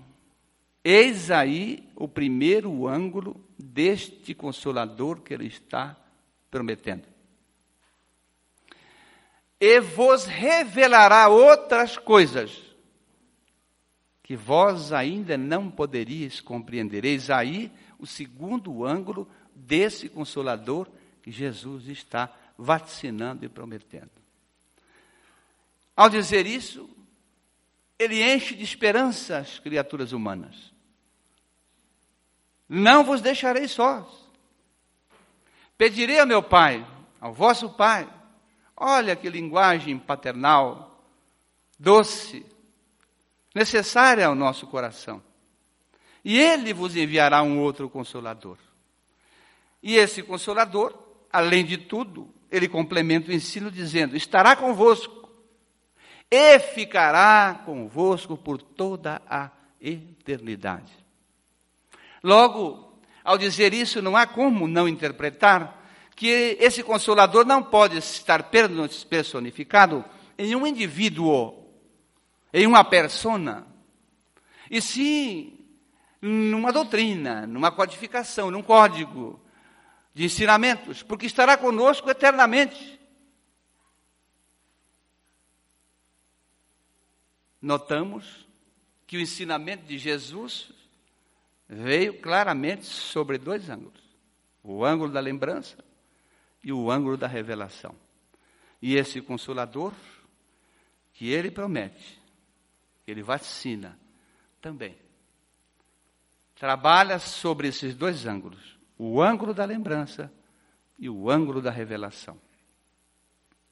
[0.83, 5.95] Eis aí o primeiro ângulo deste consolador que ele está
[6.51, 7.07] prometendo.
[9.59, 12.74] E vos revelará outras coisas
[14.25, 17.05] que vós ainda não poderíeis compreender.
[17.05, 20.87] Eis aí o segundo ângulo desse consolador
[21.21, 24.09] que Jesus está vacinando e prometendo.
[25.95, 26.89] Ao dizer isso,
[27.99, 30.73] ele enche de esperança as criaturas humanas.
[32.67, 34.07] Não vos deixarei sós.
[35.77, 36.83] Pedirei ao meu Pai,
[37.21, 38.11] ao vosso Pai.
[38.75, 40.99] Olha que linguagem paternal,
[41.77, 42.43] doce,
[43.55, 45.23] necessária ao nosso coração.
[46.23, 48.57] E Ele vos enviará um outro consolador.
[49.81, 50.93] E esse consolador,
[51.31, 55.29] além de tudo, ele complementa o ensino dizendo: estará convosco
[56.29, 60.91] e ficará convosco por toda a eternidade.
[62.23, 68.49] Logo, ao dizer isso, não há como não interpretar que esse consolador não pode estar
[69.09, 70.03] personificado
[70.37, 71.64] em um indivíduo,
[72.57, 73.67] em uma persona,
[74.71, 75.59] e sim
[76.21, 79.37] numa doutrina, numa codificação, num código
[80.13, 82.97] de ensinamentos, porque estará conosco eternamente.
[87.61, 88.47] Notamos
[89.05, 90.71] que o ensinamento de Jesus
[91.67, 94.01] veio claramente sobre dois ângulos:
[94.63, 95.83] o ângulo da lembrança
[96.63, 97.93] e o ângulo da revelação.
[98.81, 99.91] E esse consolador,
[101.11, 102.23] que ele promete,
[103.07, 103.97] ele vacina
[104.61, 104.97] também,
[106.55, 110.31] trabalha sobre esses dois ângulos: o ângulo da lembrança
[110.97, 112.39] e o ângulo da revelação.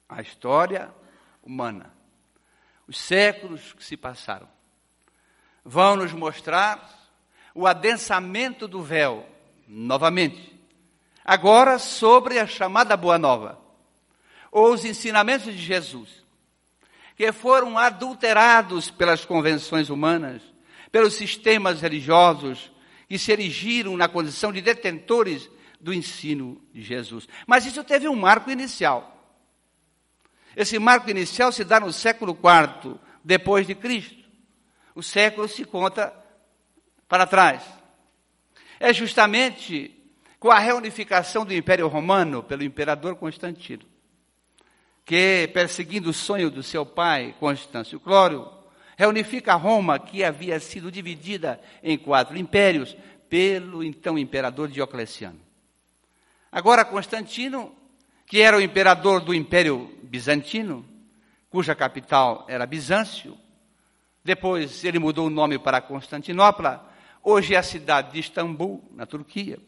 [0.08, 0.94] A história
[1.42, 1.92] humana,
[2.86, 4.48] os séculos que se passaram,
[5.64, 7.02] vão nos mostrar
[7.54, 9.26] o adensamento do véu,
[9.66, 10.52] novamente.
[11.24, 13.58] Agora sobre a chamada Boa Nova,
[14.52, 16.23] ou os ensinamentos de Jesus,
[17.16, 20.42] que foram adulterados pelas convenções humanas,
[20.90, 22.70] pelos sistemas religiosos,
[23.08, 25.48] que se erigiram na condição de detentores
[25.80, 27.28] do ensino de Jesus.
[27.46, 29.10] Mas isso teve um marco inicial.
[30.56, 34.24] Esse marco inicial se dá no século IV depois de Cristo.
[34.94, 36.12] O século se conta
[37.08, 37.62] para trás.
[38.78, 39.94] É justamente
[40.38, 43.84] com a reunificação do Império Romano pelo imperador Constantino,
[45.04, 48.48] que, perseguindo o sonho do seu pai, Constâncio Clório,
[48.96, 52.96] reunifica Roma, que havia sido dividida em quatro impérios
[53.28, 55.40] pelo então imperador Diocleciano.
[56.50, 57.74] Agora, Constantino,
[58.26, 60.86] que era o imperador do Império Bizantino,
[61.50, 63.36] cuja capital era Bizâncio,
[64.24, 66.90] depois ele mudou o nome para Constantinopla,
[67.22, 69.58] hoje é a cidade de Istambul, na Turquia.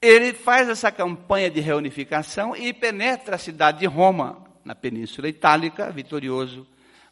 [0.00, 5.90] Ele faz essa campanha de reunificação e penetra a cidade de Roma, na Península Itálica,
[5.90, 6.66] vitorioso,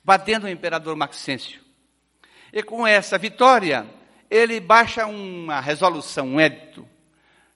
[0.04, 1.60] batendo o imperador Maxêncio.
[2.52, 3.86] E com essa vitória,
[4.30, 6.86] ele baixa uma resolução, um édito,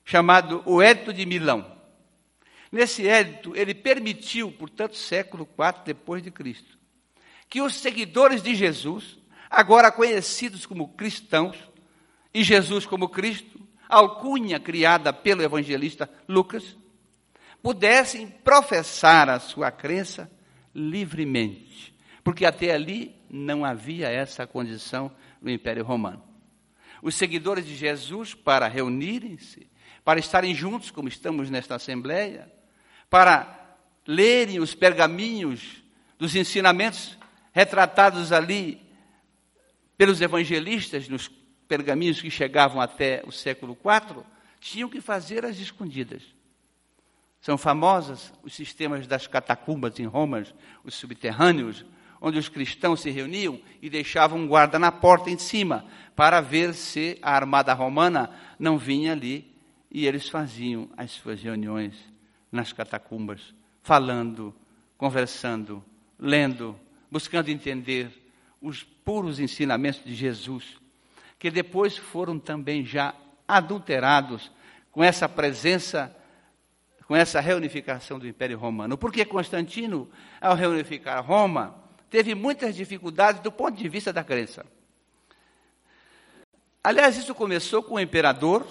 [0.03, 1.79] chamado o Édito de Milão.
[2.71, 6.77] Nesse édito, ele permitiu, portanto, século IV depois de Cristo,
[7.49, 9.17] que os seguidores de Jesus,
[9.49, 11.57] agora conhecidos como cristãos,
[12.33, 13.50] e Jesus como Cristo,
[13.91, 16.77] alcunha criada pelo evangelista Lucas,
[17.61, 20.31] pudessem professar a sua crença
[20.73, 25.11] livremente, porque até ali não havia essa condição
[25.41, 26.23] no Império Romano.
[27.01, 29.67] Os seguidores de Jesus, para reunirem-se,
[30.03, 32.51] para estarem juntos, como estamos nesta Assembleia,
[33.09, 33.77] para
[34.07, 35.83] lerem os pergaminhos
[36.17, 37.17] dos ensinamentos
[37.51, 38.81] retratados ali
[39.97, 41.27] pelos evangelistas nos
[41.71, 44.25] pergaminhos que chegavam até o século IV,
[44.59, 46.21] tinham que fazer as escondidas.
[47.39, 50.43] São famosas os sistemas das catacumbas em Roma,
[50.83, 51.85] os subterrâneos,
[52.19, 56.73] onde os cristãos se reuniam e deixavam um guarda na porta em cima, para ver
[56.73, 59.49] se a armada romana não vinha ali,
[59.89, 61.95] e eles faziam as suas reuniões
[62.51, 64.53] nas catacumbas, falando,
[64.97, 65.81] conversando,
[66.19, 66.77] lendo,
[67.09, 68.11] buscando entender
[68.61, 70.81] os puros ensinamentos de Jesus,
[71.41, 73.15] que depois foram também já
[73.47, 74.51] adulterados
[74.91, 76.15] com essa presença,
[77.07, 78.95] com essa reunificação do Império Romano.
[78.95, 80.07] Porque Constantino,
[80.39, 84.63] ao reunificar Roma, teve muitas dificuldades do ponto de vista da crença.
[86.83, 88.67] Aliás, isso começou com o imperador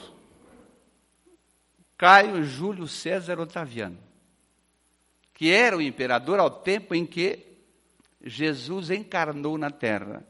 [1.98, 3.98] Caio Júlio César Otaviano,
[5.34, 7.44] que era o imperador ao tempo em que
[8.22, 10.24] Jesus encarnou na terra.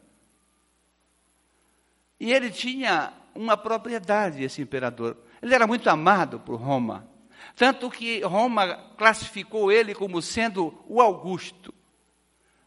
[2.20, 5.16] E ele tinha uma propriedade, esse imperador.
[5.40, 7.08] Ele era muito amado por Roma.
[7.56, 11.72] Tanto que Roma classificou ele como sendo o Augusto,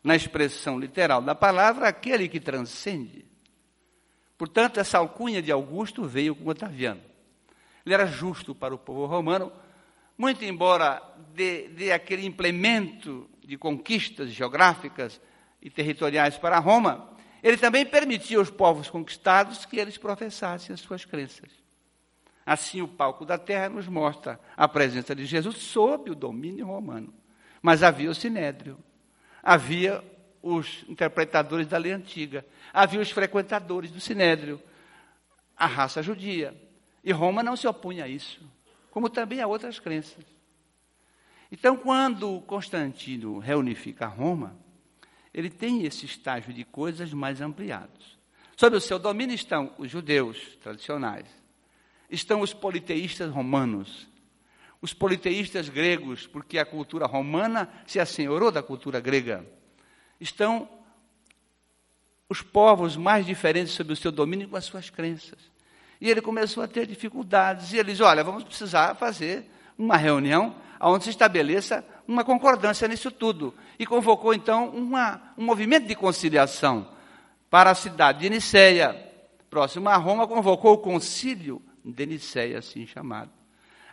[0.03, 3.25] na expressão literal da palavra, aquele que transcende.
[4.37, 7.01] Portanto, essa alcunha de Augusto veio com Otaviano.
[7.85, 9.51] Ele era justo para o povo romano,
[10.17, 11.01] muito embora
[11.33, 15.21] dê, dê aquele implemento de conquistas geográficas
[15.61, 17.12] e territoriais para Roma,
[17.43, 21.51] ele também permitia aos povos conquistados que eles professassem as suas crenças.
[22.45, 27.13] Assim, o palco da terra nos mostra a presença de Jesus sob o domínio romano.
[27.61, 28.77] Mas havia o sinédrio,
[29.41, 30.03] havia
[30.41, 34.61] os interpretadores da lei antiga, havia os frequentadores do sinédrio,
[35.55, 36.55] a raça judia.
[37.03, 38.41] E Roma não se opunha a isso,
[38.89, 40.23] como também a outras crenças.
[41.51, 44.62] Então, quando Constantino reunifica Roma,
[45.33, 48.17] ele tem esse estágio de coisas mais ampliados.
[48.55, 51.25] Sob o seu domínio estão os judeus tradicionais,
[52.09, 54.07] estão os politeístas romanos,
[54.81, 59.45] os politeístas gregos, porque a cultura romana se assenhorou da cultura grega.
[60.19, 60.69] Estão
[62.29, 65.39] os povos mais diferentes sob o seu domínio com as suas crenças.
[65.99, 67.71] E ele começou a ter dificuldades.
[67.71, 73.09] E ele diz: Olha, vamos precisar fazer uma reunião onde se estabeleça uma concordância nisso
[73.09, 73.53] tudo.
[73.77, 76.87] E convocou então uma, um movimento de conciliação
[77.49, 79.11] para a cidade de Niceia,
[79.49, 83.31] próximo a Roma, convocou o concílio de Niceia, assim chamado,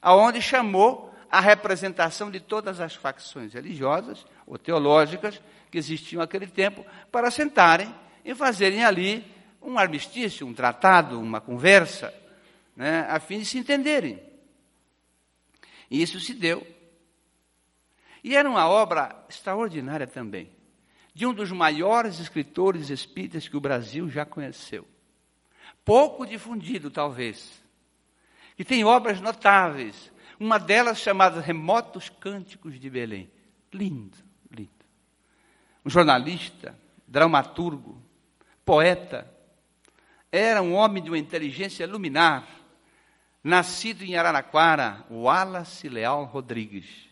[0.01, 6.85] aonde chamou a representação de todas as facções religiosas ou teológicas que existiam naquele tempo
[7.12, 9.24] para sentarem e fazerem ali
[9.62, 12.12] um armistício, um tratado, uma conversa,
[12.74, 14.20] né, a fim de se entenderem.
[15.91, 16.66] E isso se deu.
[18.22, 20.50] E era uma obra extraordinária também,
[21.14, 24.86] de um dos maiores escritores espíritas que o Brasil já conheceu,
[25.84, 27.62] pouco difundido talvez,
[28.56, 33.30] que tem obras notáveis, uma delas chamada Remotos Cânticos de Belém.
[33.72, 34.16] Lindo,
[34.50, 34.70] lindo.
[35.84, 38.02] Um jornalista, dramaturgo,
[38.64, 39.30] poeta,
[40.32, 42.46] era um homem de uma inteligência luminar,
[43.42, 47.09] nascido em Araraquara, Wallace Leal Rodrigues.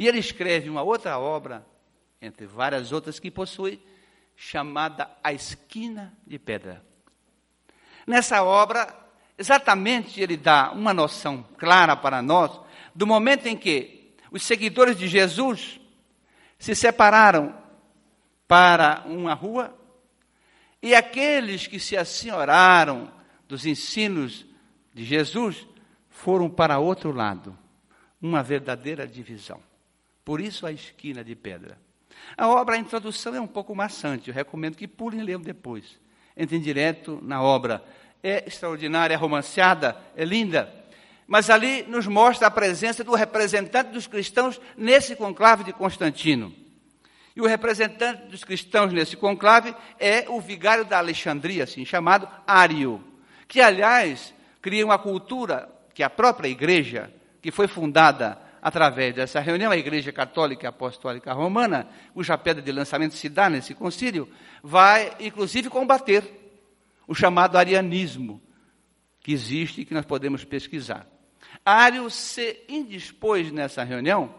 [0.00, 1.62] E ele escreve uma outra obra,
[2.22, 3.78] entre várias outras que possui,
[4.34, 6.82] chamada A Esquina de Pedra.
[8.06, 8.96] Nessa obra,
[9.36, 12.58] exatamente ele dá uma noção clara para nós
[12.94, 15.78] do momento em que os seguidores de Jesus
[16.58, 17.54] se separaram
[18.48, 19.78] para uma rua
[20.80, 23.12] e aqueles que se assenhoraram
[23.46, 24.46] dos ensinos
[24.94, 25.66] de Jesus
[26.08, 27.54] foram para outro lado,
[28.18, 29.68] uma verdadeira divisão.
[30.24, 31.78] Por isso a esquina de pedra.
[32.36, 35.98] A obra, a introdução é um pouco maçante, eu recomendo que pulem e leiam depois.
[36.36, 37.82] Entrem direto na obra.
[38.22, 40.72] É extraordinária, é romanceada, é linda.
[41.26, 46.54] Mas ali nos mostra a presença do representante dos cristãos nesse conclave de Constantino.
[47.34, 53.02] E o representante dos cristãos nesse conclave é o vigário da Alexandria, assim chamado Ário,
[53.46, 59.72] que, aliás, cria uma cultura que a própria igreja, que foi fundada através dessa reunião,
[59.72, 64.28] a Igreja Católica Apostólica Romana, cuja pedra de lançamento se dá nesse concílio,
[64.62, 66.24] vai, inclusive, combater
[67.06, 68.40] o chamado arianismo,
[69.20, 71.06] que existe e que nós podemos pesquisar.
[71.64, 74.34] Ário se indispôs nessa reunião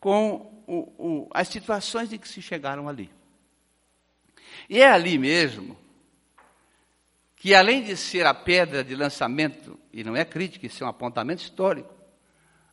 [0.00, 3.10] com o, o, as situações em que se chegaram ali.
[4.68, 5.76] E é ali mesmo
[7.36, 10.90] que, além de ser a pedra de lançamento, e não é crítica, isso é um
[10.90, 11.95] apontamento histórico,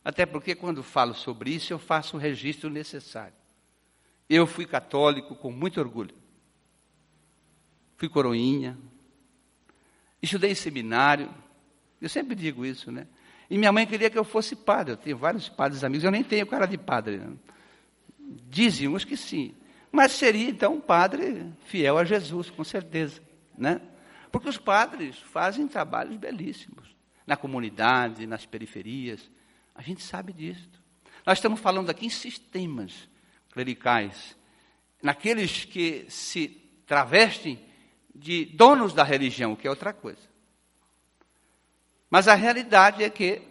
[0.04, 3.34] até porque quando falo sobre isso eu faço o registro necessário.
[4.28, 6.14] Eu fui católico com muito orgulho.
[7.96, 8.76] Fui coroinha,
[10.20, 11.32] estudei em seminário,
[12.00, 13.06] eu sempre digo isso, né?
[13.48, 14.92] E minha mãe queria que eu fosse padre.
[14.92, 17.18] Eu tenho vários padres amigos, eu nem tenho cara de padre.
[17.18, 17.32] Né?
[18.48, 19.54] Dizem uns que sim.
[19.92, 23.22] Mas seria então um padre fiel a Jesus, com certeza.
[23.56, 23.80] Né?
[24.32, 26.94] Porque os padres fazem trabalhos belíssimos
[27.26, 29.30] na comunidade, nas periferias.
[29.74, 30.68] A gente sabe disso.
[31.26, 33.08] Nós estamos falando aqui em sistemas
[33.50, 34.36] clericais,
[35.02, 36.48] naqueles que se
[36.86, 37.58] travestem
[38.14, 40.34] de donos da religião, que é outra coisa.
[42.10, 43.42] Mas a realidade é que,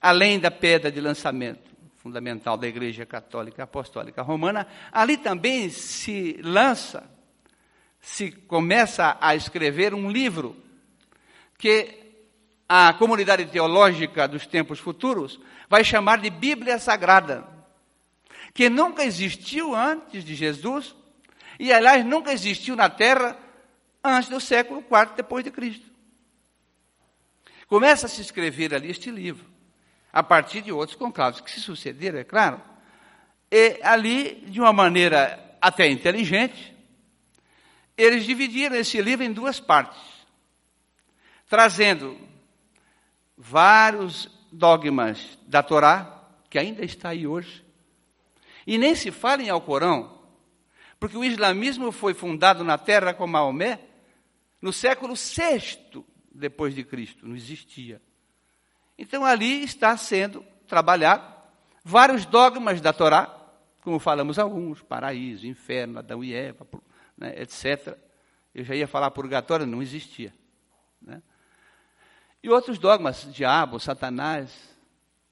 [0.00, 7.08] além da pedra de lançamento fundamental da Igreja Católica Apostólica Romana, ali também se lança,
[8.00, 10.56] se começa a escrever um livro
[11.58, 12.01] que
[12.68, 17.46] a comunidade teológica dos tempos futuros vai chamar de Bíblia Sagrada,
[18.54, 20.94] que nunca existiu antes de Jesus
[21.58, 23.38] e, aliás, nunca existiu na Terra
[24.02, 25.90] antes do século IV depois de Cristo.
[27.66, 29.46] Começa a se escrever ali este livro
[30.12, 32.60] a partir de outros conclaves que se sucederam, é claro.
[33.50, 36.76] E ali, de uma maneira até inteligente,
[37.96, 40.00] eles dividiram esse livro em duas partes,
[41.48, 42.18] trazendo
[43.42, 47.64] vários dogmas da Torá, que ainda está aí hoje,
[48.64, 50.22] e nem se fala em Alcorão,
[51.00, 53.80] porque o islamismo foi fundado na terra com Maomé
[54.60, 58.00] no século VI depois de Cristo, não existia.
[58.96, 61.34] Então ali está sendo trabalhado
[61.84, 63.36] vários dogmas da Torá,
[63.80, 66.64] como falamos alguns, paraíso, inferno, Adão e Eva,
[67.18, 67.98] né, etc.
[68.54, 70.32] Eu já ia falar purgatório, não existia.
[71.00, 71.20] Né?
[72.42, 74.50] E outros dogmas, diabo, Satanás,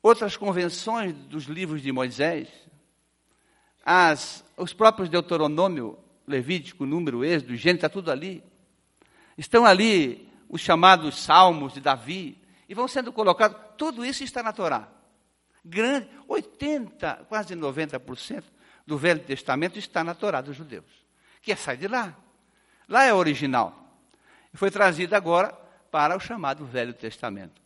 [0.02, 2.48] outras convenções dos livros de Moisés,
[3.84, 8.44] as, os próprios Deuteronômio, Levítico, Número, Êxodo, Gênesis, está tudo ali.
[9.36, 12.40] Estão ali os chamados Salmos de Davi,
[12.70, 13.56] e vão sendo colocados.
[13.76, 14.88] Tudo isso está na Torá.
[15.64, 18.44] Grande, 80, quase 90%
[18.86, 20.86] do Velho Testamento está na Torá dos judeus.
[21.42, 22.16] Que é sai de lá.
[22.88, 23.76] Lá é original.
[24.54, 25.52] Foi trazido agora
[25.90, 27.60] para o chamado Velho Testamento.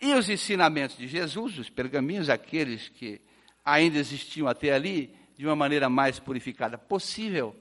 [0.00, 3.20] E os ensinamentos de Jesus, os pergaminhos, aqueles que
[3.64, 7.54] ainda existiam até ali, de uma maneira mais purificada possível,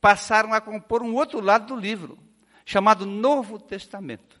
[0.00, 2.18] passaram a compor um outro lado do livro,
[2.64, 4.40] chamado Novo Testamento.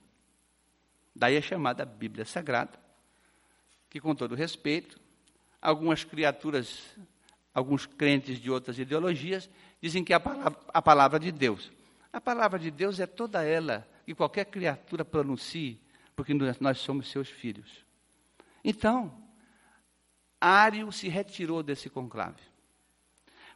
[1.14, 2.78] Daí é chamada Bíblia Sagrada,
[3.90, 5.00] que, com todo respeito,
[5.60, 6.96] algumas criaturas,
[7.52, 9.50] alguns crentes de outras ideologias,
[9.82, 11.72] dizem que é a palavra, a palavra de Deus.
[12.12, 15.78] A palavra de Deus é toda ela, que qualquer criatura pronuncie,
[16.16, 17.84] porque nós somos seus filhos.
[18.64, 19.22] Então,
[20.40, 22.40] Ário se retirou desse conclave,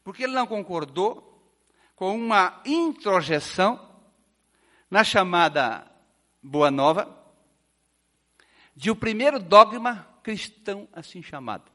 [0.05, 1.42] porque ele não concordou
[1.96, 3.80] com uma introjeção
[4.90, 5.90] na chamada
[6.42, 7.18] boa nova
[8.76, 11.72] de o primeiro dogma cristão assim chamado,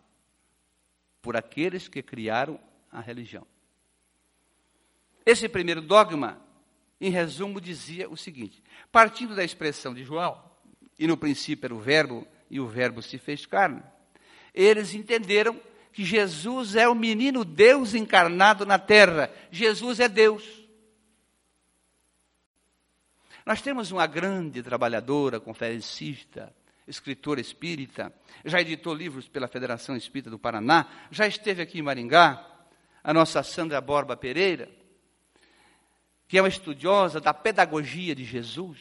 [1.19, 2.59] por aqueles que criaram
[2.91, 3.47] a religião.
[5.25, 6.39] Esse primeiro dogma,
[6.99, 10.41] em resumo, dizia o seguinte: partindo da expressão de João,
[10.97, 13.81] e no princípio era o Verbo, e o Verbo se fez carne,
[14.53, 15.59] eles entenderam
[15.93, 19.31] que Jesus é o menino Deus encarnado na terra.
[19.51, 20.43] Jesus é Deus.
[23.45, 26.53] Nós temos uma grande trabalhadora, conferencista,
[26.87, 28.13] escritora espírita,
[28.45, 32.45] já editou livros pela Federação Espírita do Paraná, já esteve aqui em Maringá,
[33.03, 34.69] a nossa Sandra Borba Pereira,
[36.27, 38.79] que é uma estudiosa da pedagogia de Jesus.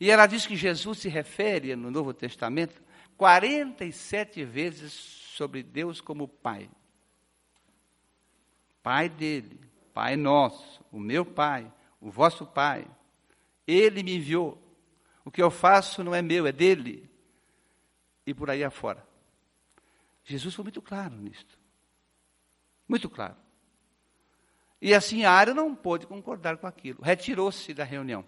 [0.00, 2.82] E ela diz que Jesus se refere no Novo Testamento
[3.16, 6.70] 47 vezes sobre Deus como Pai.
[8.82, 9.60] Pai dele,
[9.92, 12.86] Pai nosso, o meu Pai, o vosso Pai.
[13.66, 14.62] Ele me enviou.
[15.24, 17.10] O que eu faço não é meu, é dele.
[18.26, 19.06] E por aí afora.
[20.24, 21.58] Jesus foi muito claro nisto.
[22.88, 23.36] Muito claro.
[24.80, 27.02] E assim Ário não pôde concordar com aquilo.
[27.02, 28.24] Retirou-se da reunião.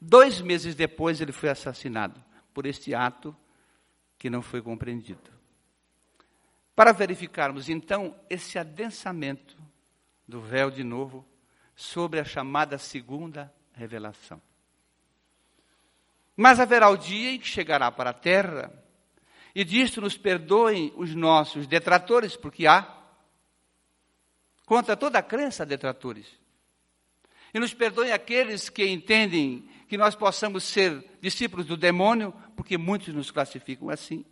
[0.00, 2.22] Dois meses depois ele foi assassinado
[2.52, 3.36] por este ato
[4.18, 5.30] que não foi compreendido.
[6.74, 9.56] Para verificarmos então esse adensamento
[10.26, 11.26] do véu de novo
[11.74, 14.40] sobre a chamada segunda revelação.
[16.36, 18.72] Mas haverá o dia em que chegará para a terra,
[19.54, 22.82] e disto nos perdoem os nossos detratores, porque há,
[24.72, 26.26] contra toda a crença, detratores.
[27.52, 33.12] E nos perdoem aqueles que entendem que nós possamos ser discípulos do demônio, porque muitos
[33.12, 34.24] nos classificam assim,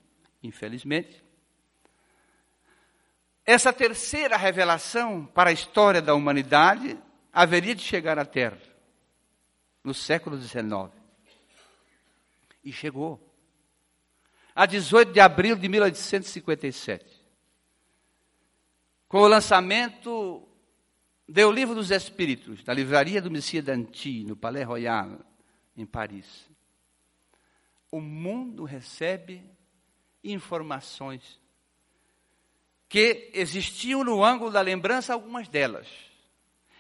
[0.43, 1.23] infelizmente.
[3.45, 6.99] Essa terceira revelação para a história da humanidade
[7.31, 8.57] haveria de chegar à Terra
[9.85, 10.91] no século XIX.
[12.65, 13.21] E chegou.
[14.55, 17.20] A 18 de abril de 1857.
[19.11, 20.49] Com o lançamento
[21.29, 25.19] do Livro dos Espíritos, da livraria do Messias d'Anti, no Palais Royal,
[25.77, 26.49] em Paris.
[27.91, 29.43] O mundo recebe
[30.23, 31.41] informações
[32.89, 35.89] que existiam no ângulo da lembrança, algumas delas,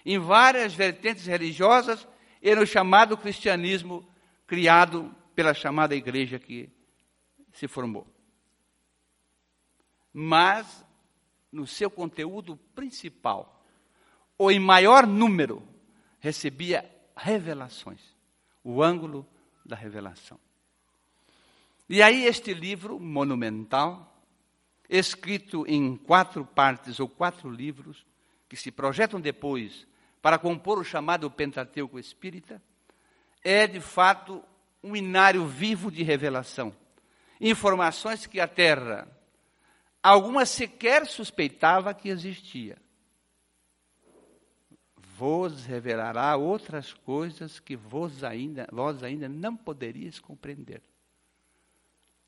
[0.06, 2.06] em várias vertentes religiosas
[2.40, 4.08] e no chamado cristianismo
[4.46, 6.70] criado pela chamada igreja que
[7.52, 8.06] se formou.
[10.12, 10.86] Mas,
[11.52, 13.64] no seu conteúdo principal,
[14.38, 15.62] ou em maior número,
[16.18, 18.00] recebia revelações,
[18.62, 19.26] o ângulo
[19.64, 20.38] da revelação.
[21.88, 24.22] E aí, este livro monumental,
[24.88, 28.06] escrito em quatro partes ou quatro livros,
[28.48, 29.86] que se projetam depois
[30.22, 32.62] para compor o chamado Pentateuco Espírita,
[33.42, 34.42] é de fato
[34.82, 36.74] um inário vivo de revelação.
[37.40, 39.08] Informações que a Terra,
[40.02, 42.76] algumas sequer suspeitava que existia.
[44.96, 50.82] Vos revelará outras coisas que vos ainda, vós ainda não poderíeis compreender.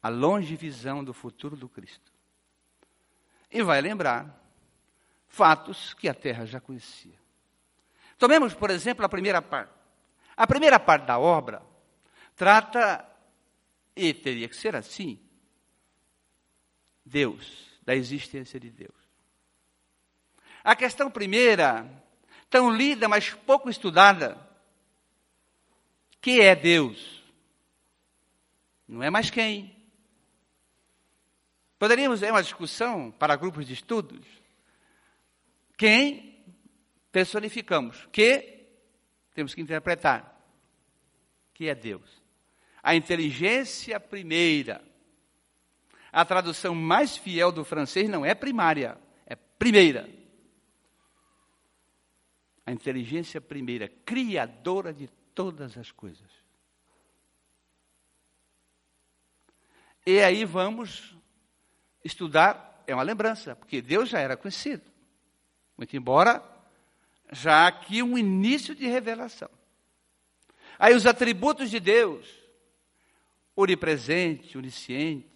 [0.02, 2.12] A longe visão do futuro do Cristo.
[3.50, 4.38] E vai lembrar
[5.26, 7.18] fatos que a Terra já conhecia.
[8.18, 9.72] Tomemos, por exemplo, a primeira parte.
[10.36, 11.62] A primeira parte da obra
[12.36, 13.06] trata,
[13.94, 15.18] e teria que ser assim,
[17.04, 18.94] Deus, da existência de Deus.
[20.62, 21.88] A questão primeira,
[22.48, 24.38] tão lida, mas pouco estudada,
[26.20, 27.22] que é Deus?
[28.86, 29.74] Não é mais quem?
[31.78, 34.24] Poderíamos, é uma discussão para grupos de estudos.
[35.76, 36.44] Quem
[37.10, 38.06] personificamos?
[38.12, 38.68] Que
[39.34, 40.40] temos que interpretar.
[41.52, 42.22] Que é Deus
[42.82, 44.82] a inteligência primeira.
[46.12, 50.08] A tradução mais fiel do francês não é primária, é primeira.
[52.66, 56.30] A inteligência primeira, criadora de todas as coisas.
[60.04, 61.16] E aí vamos
[62.04, 64.82] estudar, é uma lembrança, porque Deus já era conhecido.
[65.78, 66.42] Muito embora
[67.32, 69.48] já aqui um início de revelação.
[70.78, 72.28] Aí os atributos de Deus,
[73.56, 75.31] onipresente, onisciente,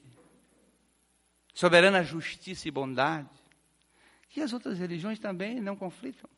[1.56, 3.30] soberana justiça e bondade,
[4.28, 6.28] que as outras religiões também não conflitam.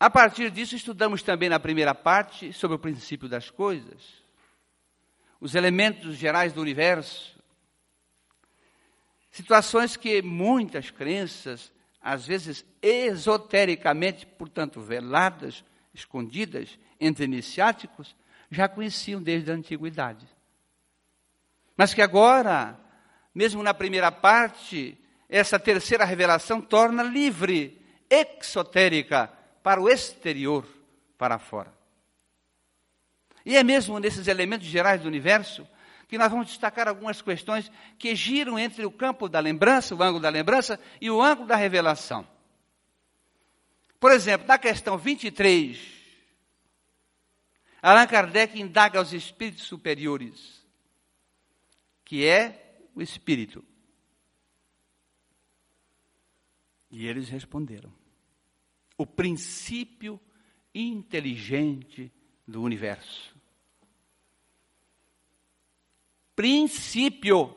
[0.00, 4.20] A partir disso, estudamos também na primeira parte sobre o princípio das coisas,
[5.40, 7.40] os elementos gerais do universo,
[9.30, 18.16] situações que muitas crenças, às vezes esotericamente, portanto, veladas, escondidas entre iniciáticos,
[18.50, 20.26] já conheciam desde a antiguidade.
[21.76, 22.78] Mas que agora,
[23.34, 24.98] mesmo na primeira parte,
[25.28, 30.66] essa terceira revelação torna livre, exotérica, para o exterior,
[31.16, 31.72] para fora.
[33.44, 35.66] E é mesmo nesses elementos gerais do universo
[36.06, 40.20] que nós vamos destacar algumas questões que giram entre o campo da lembrança, o ângulo
[40.20, 42.28] da lembrança, e o ângulo da revelação.
[43.98, 45.78] Por exemplo, na questão 23,
[47.80, 50.61] Allan Kardec indaga aos espíritos superiores,
[52.12, 53.64] que é o espírito.
[56.90, 57.90] E eles responderam:
[58.98, 60.20] o princípio
[60.74, 62.12] inteligente
[62.46, 63.34] do universo
[66.36, 67.56] princípio.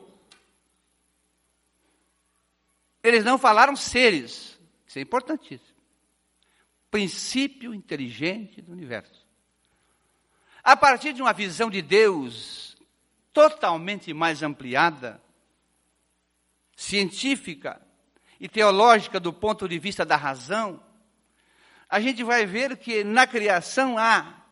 [3.02, 5.76] Eles não falaram seres, isso é importantíssimo.
[6.90, 9.26] Princípio inteligente do universo.
[10.62, 12.75] A partir de uma visão de Deus
[13.36, 15.22] totalmente mais ampliada,
[16.74, 17.78] científica
[18.40, 20.82] e teológica do ponto de vista da razão,
[21.86, 24.42] a gente vai ver que na criação há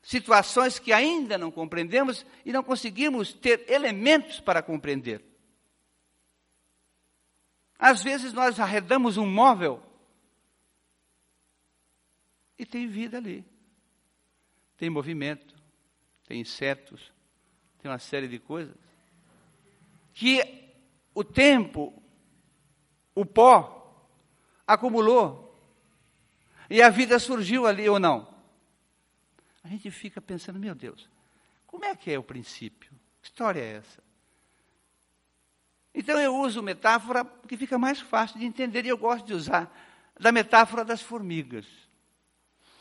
[0.00, 5.22] situações que ainda não compreendemos e não conseguimos ter elementos para compreender.
[7.78, 9.82] Às vezes nós arredamos um móvel
[12.58, 13.44] e tem vida ali.
[14.78, 15.54] Tem movimento,
[16.24, 17.12] tem insetos,
[17.82, 18.74] tem uma série de coisas.
[20.14, 20.72] Que
[21.14, 21.92] o tempo,
[23.14, 24.06] o pó,
[24.66, 25.52] acumulou.
[26.70, 28.32] E a vida surgiu ali ou não
[29.64, 31.08] a gente fica pensando, meu Deus,
[31.66, 32.90] como é que é o princípio?
[33.20, 34.02] Que história é essa?
[35.94, 39.72] Então eu uso metáfora que fica mais fácil de entender e eu gosto de usar
[40.18, 41.66] da metáfora das formigas.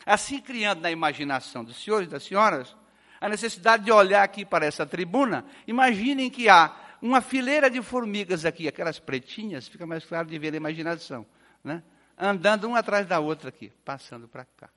[0.06, 2.76] Assim criando na imaginação dos senhores e das senhoras
[3.22, 8.46] a necessidade de olhar aqui para essa tribuna, imaginem que há uma fileira de formigas
[8.46, 11.24] aqui, aquelas pretinhas, fica mais claro de ver a imaginação,
[11.64, 11.84] né?
[12.18, 14.70] andando uma atrás da outra aqui, passando para cá.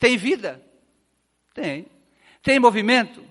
[0.00, 0.60] Tem vida?
[1.54, 1.86] Tem.
[2.42, 3.24] Tem movimento?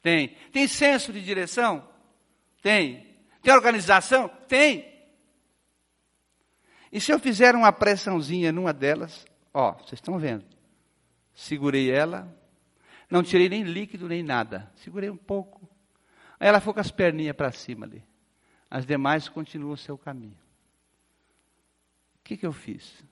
[0.00, 0.28] Tem.
[0.52, 1.88] Tem senso de direção?
[2.60, 3.06] Tem.
[3.42, 4.28] Tem organização?
[4.48, 4.92] Tem.
[6.90, 10.44] E se eu fizer uma pressãozinha numa delas, ó, vocês estão vendo.
[11.34, 12.28] Segurei ela,
[13.12, 14.72] não tirei nem líquido nem nada.
[14.76, 15.68] Segurei um pouco.
[16.40, 18.02] Aí ela foi com as perninhas para cima ali.
[18.70, 20.38] As demais continuam o seu caminho.
[22.16, 23.04] O que, que eu fiz?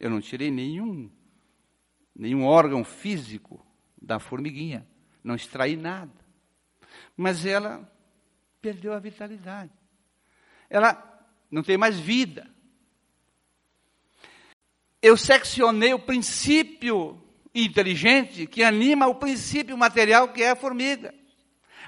[0.00, 1.10] Eu não tirei nenhum
[2.16, 3.64] nenhum órgão físico
[4.00, 4.88] da formiguinha,
[5.22, 6.24] não extraí nada.
[7.14, 7.86] Mas ela
[8.62, 9.72] perdeu a vitalidade.
[10.70, 10.96] Ela
[11.50, 12.48] não tem mais vida.
[15.02, 17.22] Eu seccionei o princípio
[17.64, 21.14] inteligente que anima o princípio material que é a formiga.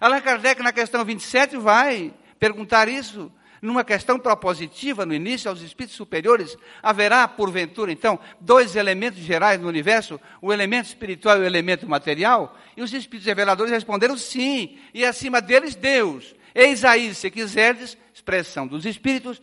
[0.00, 5.96] Allan Kardec, na questão 27, vai perguntar isso numa questão propositiva no início aos espíritos
[5.96, 11.86] superiores, haverá, porventura, então, dois elementos gerais no universo, o elemento espiritual e o elemento
[11.86, 12.56] material?
[12.76, 16.34] E os espíritos reveladores responderam sim, e acima deles Deus.
[16.54, 19.40] Eis aí, se quiserdes, expressão dos espíritos,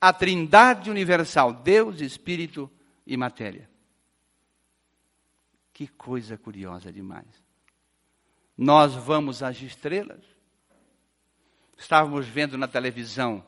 [0.00, 2.70] a trindade universal, Deus, Espírito
[3.06, 3.68] e matéria.
[5.78, 7.40] Que coisa curiosa demais.
[8.56, 10.24] Nós vamos às estrelas.
[11.76, 13.46] Estávamos vendo na televisão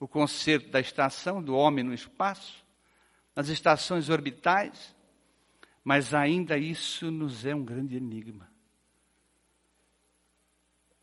[0.00, 2.64] o conceito da estação, do homem no espaço,
[3.36, 4.96] nas estações orbitais,
[5.84, 8.50] mas ainda isso nos é um grande enigma.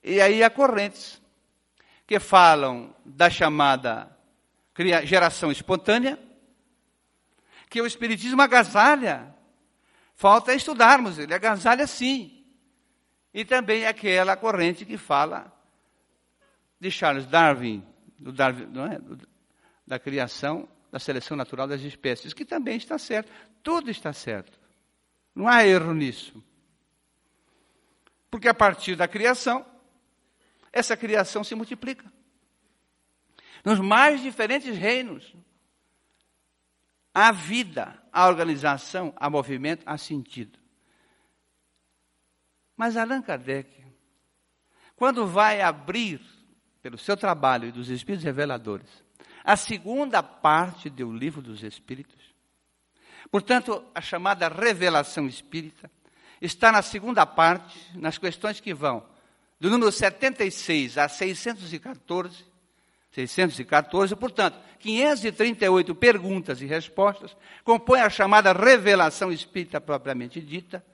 [0.03, 1.21] E aí há correntes
[2.07, 4.17] que falam da chamada
[5.03, 6.17] geração espontânea,
[7.69, 9.34] que o Espiritismo agasalha.
[10.15, 12.45] Falta estudarmos, ele agasalha sim.
[13.33, 15.53] E também aquela corrente que fala
[16.79, 17.85] de Charles Darwin,
[18.17, 18.99] do Darwin, não é?
[19.85, 23.29] Da criação, da seleção natural das espécies, que também está certo.
[23.61, 24.57] Tudo está certo.
[25.35, 26.41] Não há erro nisso.
[28.31, 29.65] Porque a partir da criação,
[30.71, 32.09] essa criação se multiplica.
[33.65, 35.35] Nos mais diferentes reinos,
[37.13, 40.57] há vida, há organização, há movimento, há sentido.
[42.77, 43.69] Mas Allan Kardec,
[44.95, 46.21] quando vai abrir
[46.81, 48.87] pelo seu trabalho e dos Espíritos Reveladores,
[49.43, 52.33] a segunda parte do livro dos Espíritos.
[53.29, 55.91] Portanto, a chamada revelação espírita
[56.41, 59.05] está na segunda parte, nas questões que vão
[59.59, 62.45] do número 76 a 614,
[63.15, 70.85] 614, portanto, 538 perguntas e respostas compõem a chamada revelação espírita propriamente dita,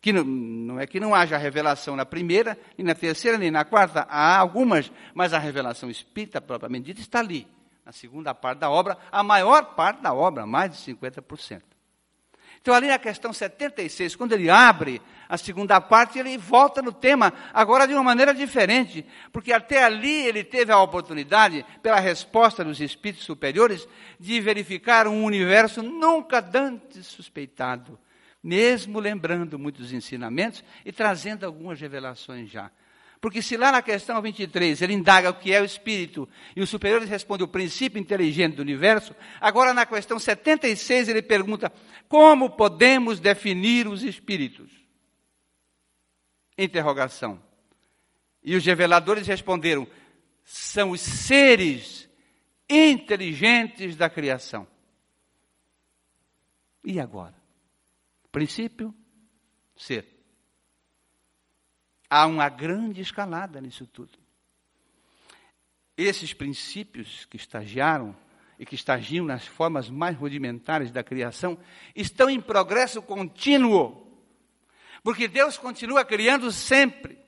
[0.00, 3.64] que não, não, é que não haja revelação na primeira, nem na terceira, nem na
[3.64, 7.46] quarta, há algumas, mas a revelação espírita propriamente dita está ali,
[7.86, 11.62] na segunda parte da obra, a maior parte da obra, mais de 50%.
[12.62, 17.32] Então, ali na questão 76, quando ele abre a segunda parte, ele volta no tema,
[17.52, 22.80] agora de uma maneira diferente, porque até ali ele teve a oportunidade, pela resposta dos
[22.80, 23.88] espíritos superiores,
[24.20, 27.98] de verificar um universo nunca antes suspeitado,
[28.40, 32.70] mesmo lembrando muitos ensinamentos e trazendo algumas revelações já.
[33.22, 36.68] Porque se lá na questão 23 ele indaga o que é o espírito e os
[36.68, 41.72] superiores respondem o princípio inteligente do universo, agora na questão 76 ele pergunta
[42.08, 44.72] como podemos definir os espíritos?
[46.58, 47.40] Interrogação.
[48.42, 49.86] E os reveladores responderam:
[50.42, 52.08] são os seres
[52.68, 54.66] inteligentes da criação.
[56.84, 57.40] E agora?
[58.32, 58.92] Princípio,
[59.76, 60.21] ser
[62.12, 64.18] há uma grande escalada nisso tudo.
[65.96, 68.14] Esses princípios que estagiaram
[68.58, 71.58] e que estagiam nas formas mais rudimentares da criação
[71.96, 74.12] estão em progresso contínuo.
[75.02, 77.18] Porque Deus continua criando sempre.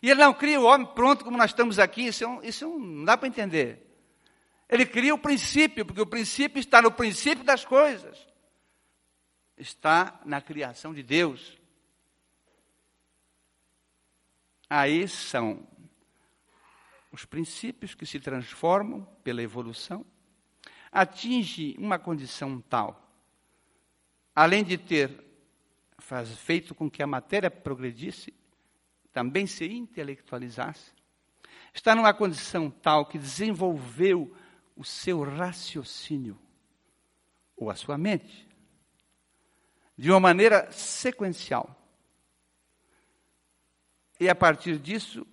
[0.00, 2.64] E Ele não cria o homem pronto como nós estamos aqui, isso, é um, isso
[2.64, 3.84] é um, não dá para entender.
[4.68, 8.16] Ele cria o princípio, porque o princípio está no princípio das coisas.
[9.58, 11.63] Está na criação de Deus.
[14.68, 15.66] Aí são
[17.12, 20.04] os princípios que se transformam pela evolução,
[20.90, 23.00] atinge uma condição tal,
[24.34, 25.24] além de ter
[25.98, 28.34] faz, feito com que a matéria progredisse,
[29.12, 30.92] também se intelectualizasse,
[31.72, 34.34] está numa condição tal que desenvolveu
[34.76, 36.38] o seu raciocínio,
[37.56, 38.48] ou a sua mente,
[39.96, 41.83] de uma maneira sequencial
[44.18, 45.26] e a partir disso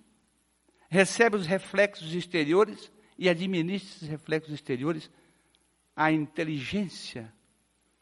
[0.90, 5.10] recebe os reflexos exteriores e administra esses reflexos exteriores.
[5.96, 7.32] A inteligência,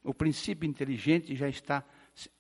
[0.04, 1.84] o princípio inteligente já está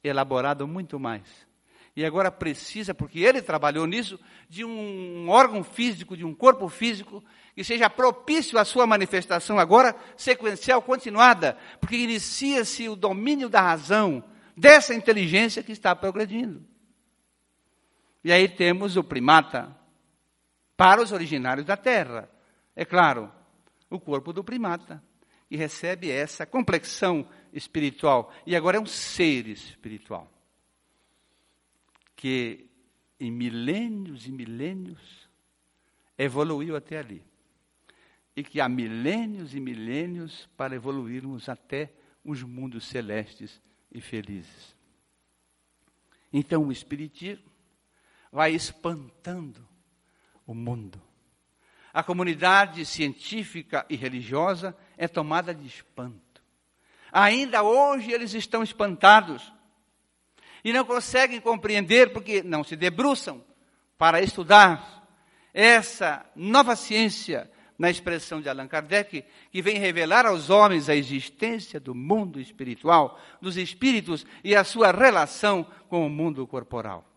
[0.04, 1.48] elaborado muito mais.
[1.96, 7.24] E agora precisa, porque ele trabalhou nisso, de um órgão físico, de um corpo físico,
[7.54, 14.24] que seja propício à sua manifestação agora, sequencial, continuada, porque inicia-se o domínio da razão,
[14.56, 16.64] dessa inteligência que está progredindo.
[18.24, 19.76] E aí temos o primata
[20.76, 22.30] para os originários da Terra.
[22.76, 23.32] É claro,
[23.89, 25.03] o corpo do primata,
[25.47, 28.34] que recebe essa complexão espiritual.
[28.45, 30.32] E agora é um ser espiritual.
[32.15, 32.70] Que
[33.20, 35.30] em milênios e milênios
[36.17, 37.24] evoluiu até ali.
[38.36, 41.91] E que há milênios e milênios para evoluirmos até
[42.24, 43.61] os mundos celestes
[43.91, 44.76] e felizes.
[46.32, 47.49] Então, o Espiritismo
[48.32, 49.68] vai espantando
[50.46, 51.02] o mundo.
[51.94, 56.42] A comunidade científica e religiosa é tomada de espanto.
[57.12, 59.52] Ainda hoje eles estão espantados
[60.64, 63.44] e não conseguem compreender porque não se debruçam
[63.98, 65.08] para estudar
[65.54, 71.80] essa nova ciência na expressão de Allan Kardec, que vem revelar aos homens a existência
[71.80, 77.09] do mundo espiritual, dos espíritos e a sua relação com o mundo corporal.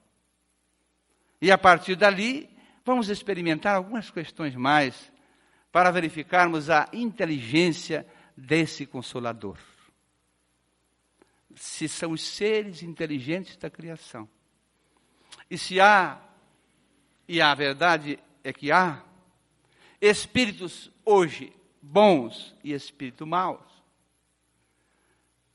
[1.43, 2.49] E a partir dali,
[2.85, 5.13] vamos experimentar algumas questões mais
[5.73, 9.59] para verificarmos a inteligência desse consolador.
[11.57, 14.29] Se são os seres inteligentes da criação.
[15.51, 16.23] E se há,
[17.27, 19.03] e a verdade é que há,
[20.01, 23.67] espíritos hoje bons e espíritos maus.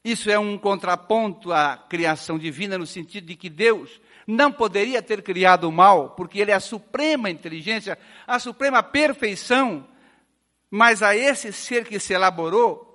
[0.04, 5.24] Isso é um contraponto à criação divina, no sentido de que Deus não poderia ter
[5.24, 7.98] criado o mal, porque ele é a suprema inteligência,
[8.28, 9.88] a suprema perfeição,
[10.70, 12.86] mas a esse ser que se elaborou,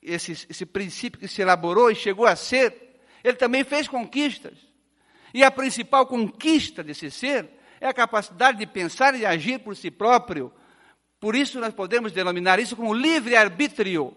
[0.00, 4.56] esse, esse princípio que se elaborou e chegou a ser, ele também fez conquistas.
[5.34, 9.90] E a principal conquista desse ser é a capacidade de pensar e agir por si
[9.90, 10.52] próprio.
[11.18, 14.16] Por isso nós podemos denominar isso como livre-arbítrio.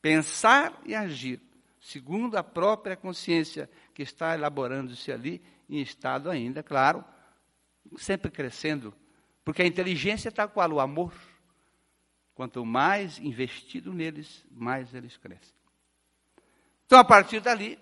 [0.00, 1.40] Pensar e agir,
[1.80, 7.04] segundo a própria consciência que está elaborando-se ali em estado ainda, claro,
[7.96, 8.94] sempre crescendo,
[9.44, 10.70] porque a inteligência está qual?
[10.72, 11.12] O amor.
[12.34, 15.54] Quanto mais investido neles, mais eles crescem.
[16.86, 17.78] Então, a partir dali,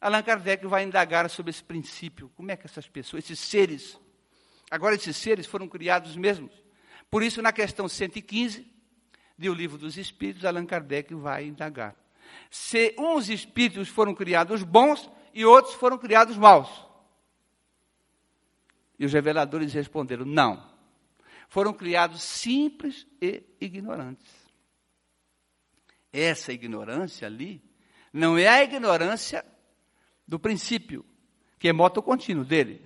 [0.00, 2.30] Allan Kardec vai indagar sobre esse princípio.
[2.34, 4.00] Como é que essas pessoas, esses seres,
[4.70, 6.52] agora esses seres foram criados mesmos
[7.10, 8.66] Por isso, na questão 115
[9.36, 11.94] do Livro dos Espíritos, Allan Kardec vai indagar.
[12.50, 16.68] Se uns espíritos foram criados bons e outros foram criados maus.
[18.98, 20.68] E os reveladores responderam: não.
[21.48, 24.30] Foram criados simples e ignorantes.
[26.12, 27.62] Essa ignorância ali
[28.12, 29.44] não é a ignorância
[30.26, 31.04] do princípio,
[31.58, 32.84] que é moto contínuo dele.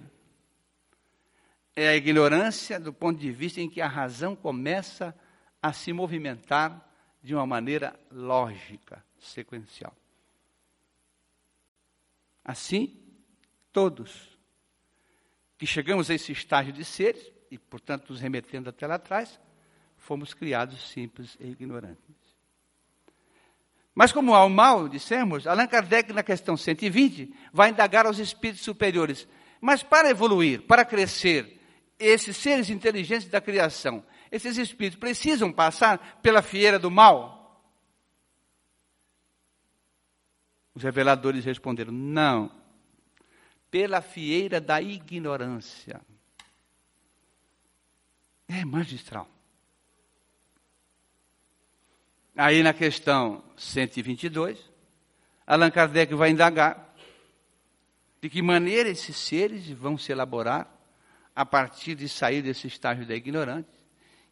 [1.76, 5.14] É a ignorância do ponto de vista em que a razão começa
[5.60, 6.90] a se movimentar
[7.22, 9.94] de uma maneira lógica, sequencial.
[12.44, 13.00] Assim,
[13.72, 14.38] todos
[15.56, 19.40] que chegamos a esse estágio de seres, e portanto nos remetendo até lá atrás,
[19.96, 22.14] fomos criados simples e ignorantes.
[23.94, 28.64] Mas como há o mal, dissemos, Allan Kardec, na questão 120, vai indagar aos espíritos
[28.64, 29.26] superiores.
[29.60, 31.60] Mas para evoluir, para crescer,
[31.98, 37.33] esses seres inteligentes da criação, esses espíritos precisam passar pela fieira do mal?
[40.74, 42.50] Os reveladores responderam: não,
[43.70, 46.00] pela fieira da ignorância.
[48.48, 49.28] É magistral.
[52.36, 54.58] Aí na questão 122,
[55.46, 56.94] Allan Kardec vai indagar
[58.20, 60.68] de que maneira esses seres vão se elaborar
[61.34, 63.84] a partir de sair desse estágio da ignorância.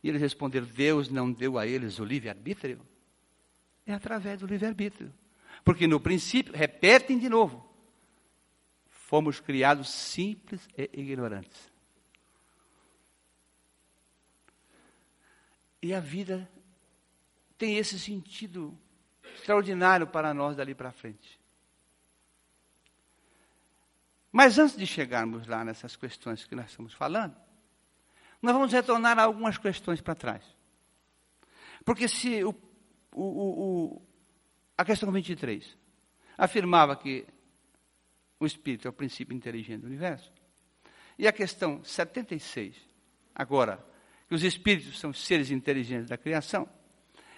[0.03, 2.81] E eles responderam: Deus não deu a eles o livre-arbítrio?
[3.87, 5.13] É através do livre-arbítrio.
[5.65, 7.69] Porque no princípio, repetem de novo,
[8.89, 11.71] fomos criados simples e ignorantes.
[15.81, 16.51] E a vida
[17.59, 18.77] tem esse sentido
[19.35, 21.41] extraordinário para nós dali para frente.
[24.31, 27.37] Mas antes de chegarmos lá nessas questões que nós estamos falando,
[28.41, 30.43] nós vamos retornar a algumas questões para trás.
[31.85, 32.55] Porque se o,
[33.13, 34.03] o, o,
[34.83, 35.79] a questão 23
[36.37, 37.25] afirmava que
[38.41, 40.33] o espírito é o princípio inteligente do universo,
[41.17, 42.75] e a questão 76,
[43.33, 43.85] agora,
[44.29, 46.69] que os espíritos são seres inteligentes da criação,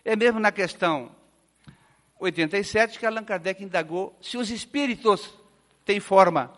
[0.02, 1.14] é mesmo na questão
[2.18, 5.30] 87 que Allan Kardec indagou se os espíritos
[5.84, 6.50] têm forma.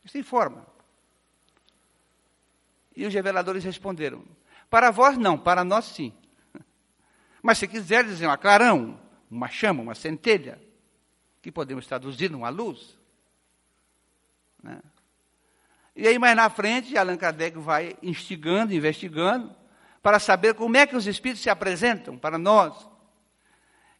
[0.00, 0.66] Eles têm forma.
[2.96, 4.24] E os reveladores responderam:
[4.70, 6.10] Para vós não, para nós sim.
[7.42, 9.03] Mas se quiser dizer um clarão,
[9.34, 10.60] uma chama, uma centelha,
[11.42, 12.96] que podemos traduzir numa luz.
[14.62, 14.80] Né?
[15.96, 19.54] E aí, mais na frente, Allan Kardec vai instigando, investigando,
[20.02, 22.88] para saber como é que os espíritos se apresentam para nós.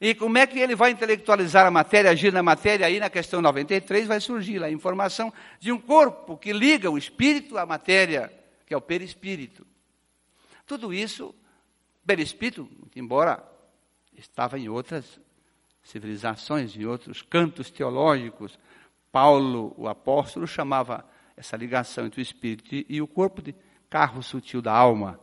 [0.01, 3.41] E como é que ele vai intelectualizar a matéria, agir na matéria, aí na questão
[3.41, 8.31] 93 vai surgir a informação de um corpo que liga o espírito à matéria,
[8.67, 9.67] que é o perispírito.
[10.67, 11.35] Tudo isso,
[12.05, 13.43] perispírito, embora
[14.17, 15.21] estava em outras
[15.85, 18.59] civilizações, em outros cantos teológicos,
[19.13, 21.05] Paulo, o apóstolo, chamava
[21.37, 23.55] essa ligação entre o espírito e o corpo de
[23.89, 25.21] carro sutil da alma.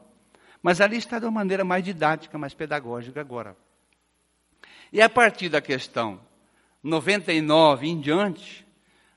[0.62, 3.58] Mas ali está de uma maneira mais didática, mais pedagógica agora.
[4.94, 6.22] E a partir da questão
[6.84, 8.66] 99 em diante,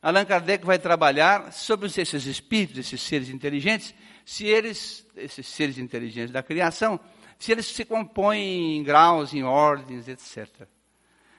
[0.00, 6.32] Allan Kardec vai trabalhar sobre esses espíritos, esses seres inteligentes, se eles, esses seres inteligentes
[6.32, 6.98] da criação,
[7.38, 10.66] se eles se compõem em graus, em ordens, etc.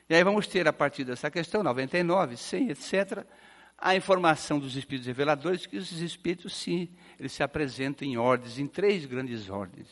[0.09, 3.25] E aí vamos ter, a partir dessa questão, 99, 100, etc.,
[3.77, 6.89] a informação dos espíritos reveladores que esses espíritos, sim,
[7.19, 9.87] eles se apresentam em ordens, em três grandes ordens.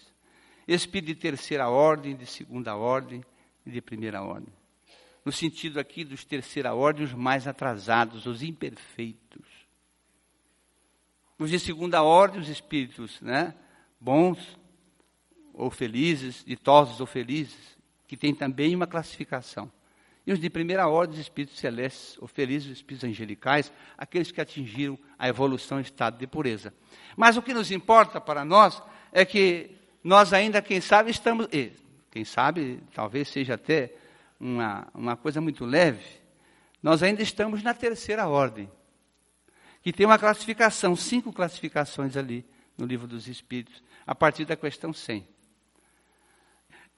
[0.67, 3.23] Espírito de terceira ordem, de segunda ordem
[3.65, 4.53] e de primeira ordem.
[5.25, 9.47] No sentido aqui dos terceira ordem, os mais atrasados, os imperfeitos.
[11.37, 13.53] Os de segunda ordem, os espíritos né,
[13.99, 14.57] bons
[15.53, 19.71] ou felizes, ditosos ou felizes, que tem também uma classificação.
[20.25, 24.39] E os de primeira ordem, os espíritos celestes, ou felizes, os espíritos angelicais, aqueles que
[24.39, 26.73] atingiram a evolução em estado de pureza.
[27.17, 29.71] Mas o que nos importa para nós é que
[30.03, 31.47] nós ainda, quem sabe, estamos.
[31.51, 31.73] E,
[32.09, 33.93] quem sabe, talvez seja até
[34.39, 36.05] uma, uma coisa muito leve,
[36.81, 38.69] nós ainda estamos na terceira ordem,
[39.81, 42.45] que tem uma classificação, cinco classificações ali
[42.77, 45.27] no livro dos Espíritos, a partir da questão 100.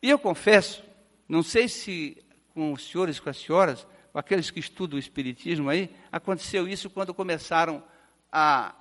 [0.02, 0.84] E eu confesso,
[1.28, 2.25] não sei se
[2.56, 6.90] com os senhores, com as senhoras, com aqueles que estudam o Espiritismo aí, aconteceu isso
[6.90, 7.84] quando começaram
[8.32, 8.74] a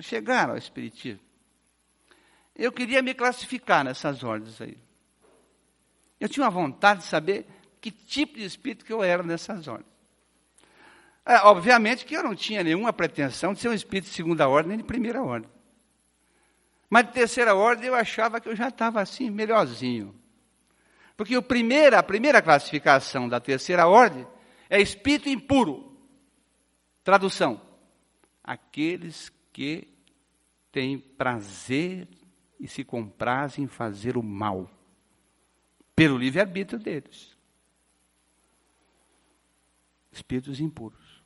[0.00, 1.20] chegar ao Espiritismo.
[2.56, 4.76] Eu queria me classificar nessas ordens aí.
[6.18, 7.46] Eu tinha uma vontade de saber
[7.80, 9.86] que tipo de espírito que eu era nessas ordens.
[11.24, 14.70] É, obviamente que eu não tinha nenhuma pretensão de ser um espírito de segunda ordem
[14.70, 15.48] nem de primeira ordem.
[16.90, 20.17] Mas de terceira ordem eu achava que eu já estava assim, melhorzinho.
[21.18, 24.24] Porque o primeira, a primeira classificação da terceira ordem
[24.70, 25.98] é espírito impuro.
[27.02, 27.60] Tradução:
[28.42, 29.88] aqueles que
[30.70, 32.06] têm prazer
[32.60, 34.70] e se comprazem em fazer o mal,
[35.96, 37.36] pelo livre-arbítrio deles.
[40.12, 41.20] Espíritos impuros.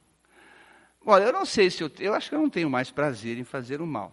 [1.05, 3.45] Olha, eu não sei se eu, eu acho que eu não tenho mais prazer em
[3.45, 4.11] fazer o mal.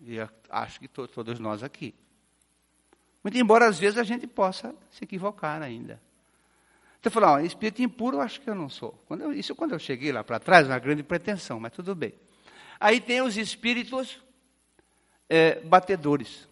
[0.00, 0.16] E
[0.48, 1.94] acho que to, todos nós aqui.
[3.26, 6.00] Muito embora às vezes a gente possa se equivocar ainda.
[7.00, 8.92] Então, falar, ó, espírito impuro eu acho que eu não sou.
[9.08, 12.14] Quando eu, isso quando eu cheguei lá para trás, uma grande pretensão, mas tudo bem.
[12.78, 14.22] Aí tem os espíritos
[15.28, 16.48] é, batedores.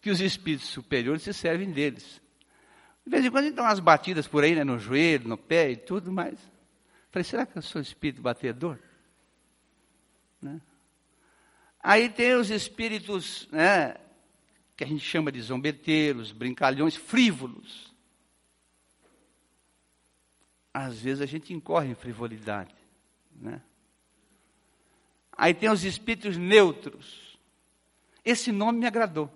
[0.00, 2.22] Que os espíritos superiores se servem deles.
[3.04, 5.76] De vez em quando dão umas batidas por aí, né, no joelho, no pé e
[5.76, 6.38] tudo, mas.
[7.10, 8.78] Falei, será que eu sou espírito batedor?
[10.40, 10.60] Né?
[11.88, 13.94] Aí tem os espíritos, né,
[14.76, 17.94] que a gente chama de zombeteiros, brincalhões, frívolos.
[20.74, 22.74] Às vezes a gente incorre em frivolidade.
[23.36, 23.62] Né?
[25.30, 27.38] Aí tem os espíritos neutros.
[28.24, 29.30] Esse nome me agradou.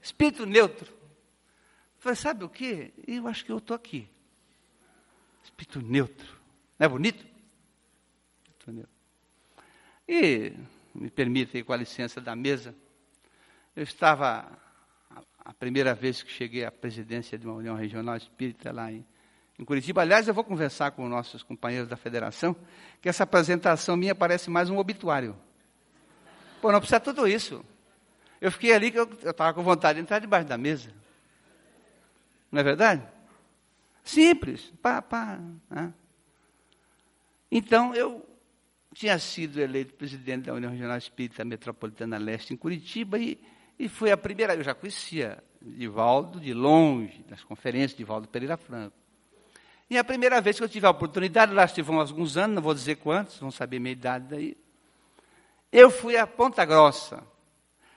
[0.00, 0.94] Espírito neutro.
[1.98, 2.94] Falei, sabe o que?
[3.04, 4.08] Eu acho que eu estou aqui.
[5.42, 6.40] Espírito neutro.
[6.78, 7.26] Não é bonito?
[8.44, 8.95] Espírito neutro.
[10.08, 10.52] E,
[10.94, 12.74] me permitem, com a licença da mesa,
[13.74, 14.46] eu estava,
[15.44, 19.04] a primeira vez que cheguei à presidência de uma União Regional Espírita lá em,
[19.58, 20.02] em Curitiba.
[20.02, 22.54] Aliás, eu vou conversar com nossos companheiros da federação,
[23.02, 25.36] que essa apresentação minha parece mais um obituário.
[26.62, 27.64] Pô, não precisa tudo isso.
[28.40, 30.90] Eu fiquei ali que eu estava com vontade de entrar debaixo da mesa.
[32.50, 33.02] Não é verdade?
[34.04, 34.72] Simples.
[34.80, 35.92] Pá, pá, né?
[37.50, 38.24] Então, eu
[38.98, 43.38] tinha sido eleito presidente da União Regional Espírita Metropolitana Leste em Curitiba e,
[43.78, 48.56] e foi a primeira, eu já conhecia Divaldo de longe, das conferências de Divaldo Pereira
[48.56, 48.96] Franco.
[49.90, 52.72] E a primeira vez que eu tive a oportunidade, lá estive alguns anos, não vou
[52.72, 54.56] dizer quantos, vão saber minha idade daí,
[55.70, 57.22] eu fui a Ponta Grossa,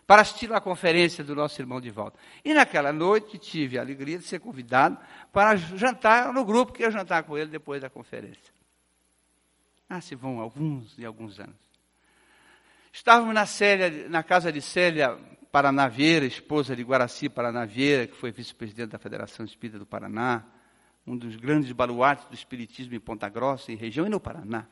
[0.06, 2.20] para assistir uma conferência do nosso irmão volta.
[2.44, 4.98] E naquela noite tive a alegria de ser convidado
[5.32, 8.59] para jantar no grupo que ia jantar com ele depois da conferência.
[9.90, 11.56] Ah, se vão alguns e alguns anos.
[12.94, 15.18] Estávamos na, Célia, na casa de Célia
[15.52, 20.46] Paranavieira, esposa de Guaraci Paranavieira, que foi vice-presidente da Federação Espírita do Paraná,
[21.08, 24.68] um dos grandes baluartes do espiritismo em Ponta Grossa, em região e no Paraná,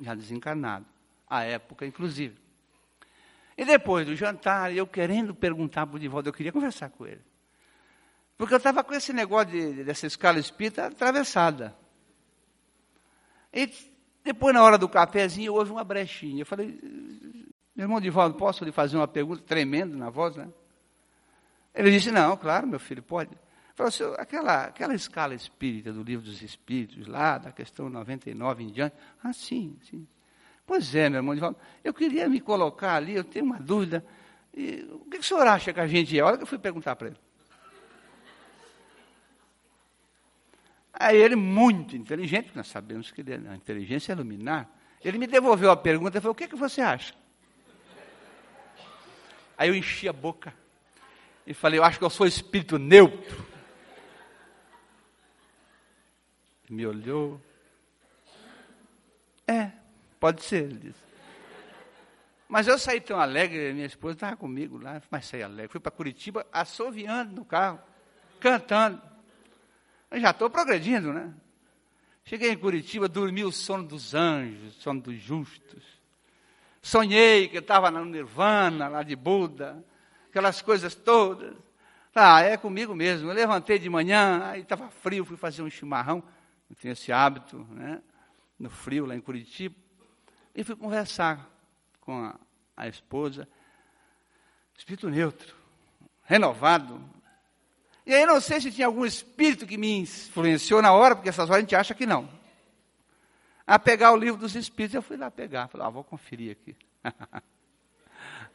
[0.00, 0.86] já desencarnado,
[1.28, 2.36] à época inclusive.
[3.56, 7.22] E depois do jantar, eu querendo perguntar para o Divaldo, eu queria conversar com ele.
[8.36, 11.74] Porque eu estava com esse negócio de, dessa escala espírita atravessada.
[13.52, 13.66] E
[14.26, 16.42] depois, na hora do cafezinho, houve uma brechinha.
[16.42, 16.78] Eu falei,
[17.74, 20.48] meu irmão Divaldo, posso lhe fazer uma pergunta tremenda na voz, né?
[21.72, 23.30] Ele disse, não, claro, meu filho, pode.
[23.76, 28.72] Falou assim, aquela, aquela escala espírita do livro dos espíritos, lá, da questão 99 em
[28.72, 28.96] diante.
[29.22, 30.08] Ah, sim, sim.
[30.66, 31.54] Pois é, meu irmão,
[31.84, 34.04] eu queria me colocar ali, eu tenho uma dúvida.
[34.52, 36.24] E, o que, que o senhor acha que a gente é?
[36.24, 37.16] Olha que eu fui perguntar para ele.
[40.98, 44.68] Aí ele, muito inteligente, nós sabemos que ele, é, a inteligência é luminar,
[45.04, 47.14] ele me devolveu a pergunta e falou, o que, que você acha?
[49.58, 50.54] Aí eu enchi a boca
[51.46, 53.46] e falei, eu acho que eu sou espírito neutro.
[56.64, 57.40] Ele me olhou.
[59.46, 59.70] É,
[60.18, 61.06] Pode ser, ele disse.
[62.48, 65.68] Mas eu saí tão alegre, minha esposa estava comigo lá, mas saí alegre.
[65.68, 67.78] Fui para Curitiba assoviando no carro,
[68.40, 69.02] cantando.
[70.16, 71.30] Eu já estou progredindo, né?
[72.24, 75.84] Cheguei em Curitiba, dormi o sono dos anjos, sono dos justos.
[76.80, 79.84] Sonhei que estava no Nirvana, lá de Buda,
[80.30, 81.54] aquelas coisas todas.
[82.14, 83.28] Ah, é comigo mesmo.
[83.28, 86.24] Eu levantei de manhã, aí estava frio, fui fazer um chimarrão.
[86.70, 88.00] Eu tenho esse hábito, né?
[88.58, 89.74] No frio, lá em Curitiba.
[90.54, 91.46] E fui conversar
[92.00, 92.40] com a,
[92.74, 93.46] a esposa,
[94.78, 95.54] espírito neutro,
[96.24, 96.98] renovado.
[98.06, 101.50] E aí não sei se tinha algum espírito que me influenciou na hora, porque essas
[101.50, 102.28] horas a gente acha que não.
[103.66, 105.66] A pegar o livro dos espíritos, eu fui lá pegar.
[105.66, 106.76] Falei, ah, vou conferir aqui.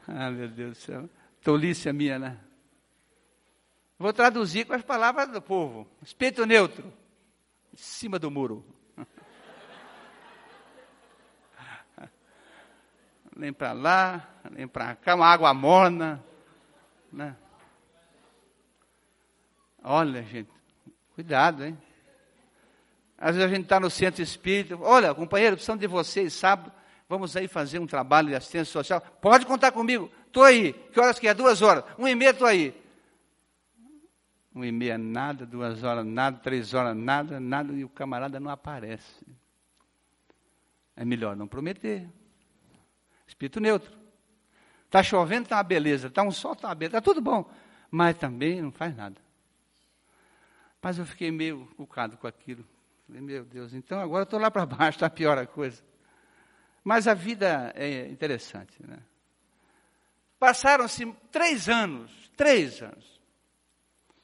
[0.08, 1.10] ah, meu Deus do céu.
[1.44, 2.38] Tolice a minha, né?
[4.00, 5.86] Vou traduzir com as palavras do povo.
[6.02, 6.86] Espírito neutro,
[7.74, 8.66] em cima do muro.
[13.36, 16.24] nem para lá, nem para cá, uma água morna.
[17.12, 17.36] Né?
[19.84, 20.50] Olha, gente,
[21.16, 21.78] cuidado, hein?
[23.18, 26.72] Às vezes a gente está no centro espírita, olha, companheiro, precisamos de vocês, sábado,
[27.08, 29.02] vamos aí fazer um trabalho de assistência social.
[29.22, 30.12] Pode contar comigo.
[30.26, 30.74] Estou aí.
[30.74, 31.34] Que horas que é?
[31.34, 31.84] Duas horas.
[32.00, 32.74] Um e meia estou aí.
[34.56, 38.50] Um e meia nada, duas horas nada, três horas nada, nada, e o camarada não
[38.50, 39.26] aparece.
[40.96, 42.08] É melhor não prometer.
[43.28, 43.92] Espírito neutro.
[44.86, 46.08] Está chovendo, está uma beleza.
[46.08, 46.98] Está um sol, está uma beleza.
[46.98, 47.50] Está tudo bom.
[47.90, 49.16] Mas também não faz nada.
[50.82, 52.66] Mas eu fiquei meio cucado com aquilo.
[53.06, 55.84] Falei, meu Deus, então agora estou lá para baixo, está pior a coisa.
[56.84, 58.98] Mas a vida é interessante, né?
[60.40, 63.22] Passaram-se três anos, três anos.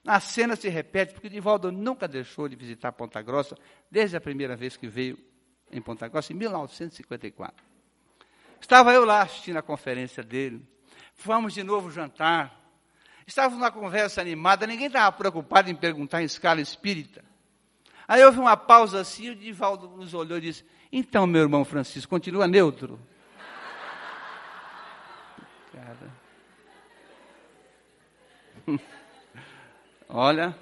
[0.05, 3.55] A cena se repete, porque Divaldo nunca deixou de visitar Ponta Grossa,
[3.91, 5.19] desde a primeira vez que veio
[5.71, 7.63] em Ponta Grossa, em 1954.
[8.59, 10.65] Estava eu lá assistindo a conferência dele.
[11.13, 12.56] Fomos de novo jantar.
[13.27, 17.25] Estávamos numa conversa animada, ninguém estava preocupado em perguntar em escala espírita.
[18.07, 21.65] Aí houve uma pausa assim, e o Divaldo nos olhou e disse: Então, meu irmão
[21.65, 22.97] Francisco, continua neutro?
[25.75, 26.09] Cara.
[30.07, 30.57] Olha,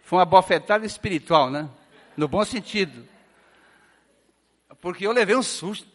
[0.00, 1.68] foi uma bofetada espiritual, né?
[2.16, 3.06] No bom sentido.
[4.80, 5.86] Porque eu levei um susto.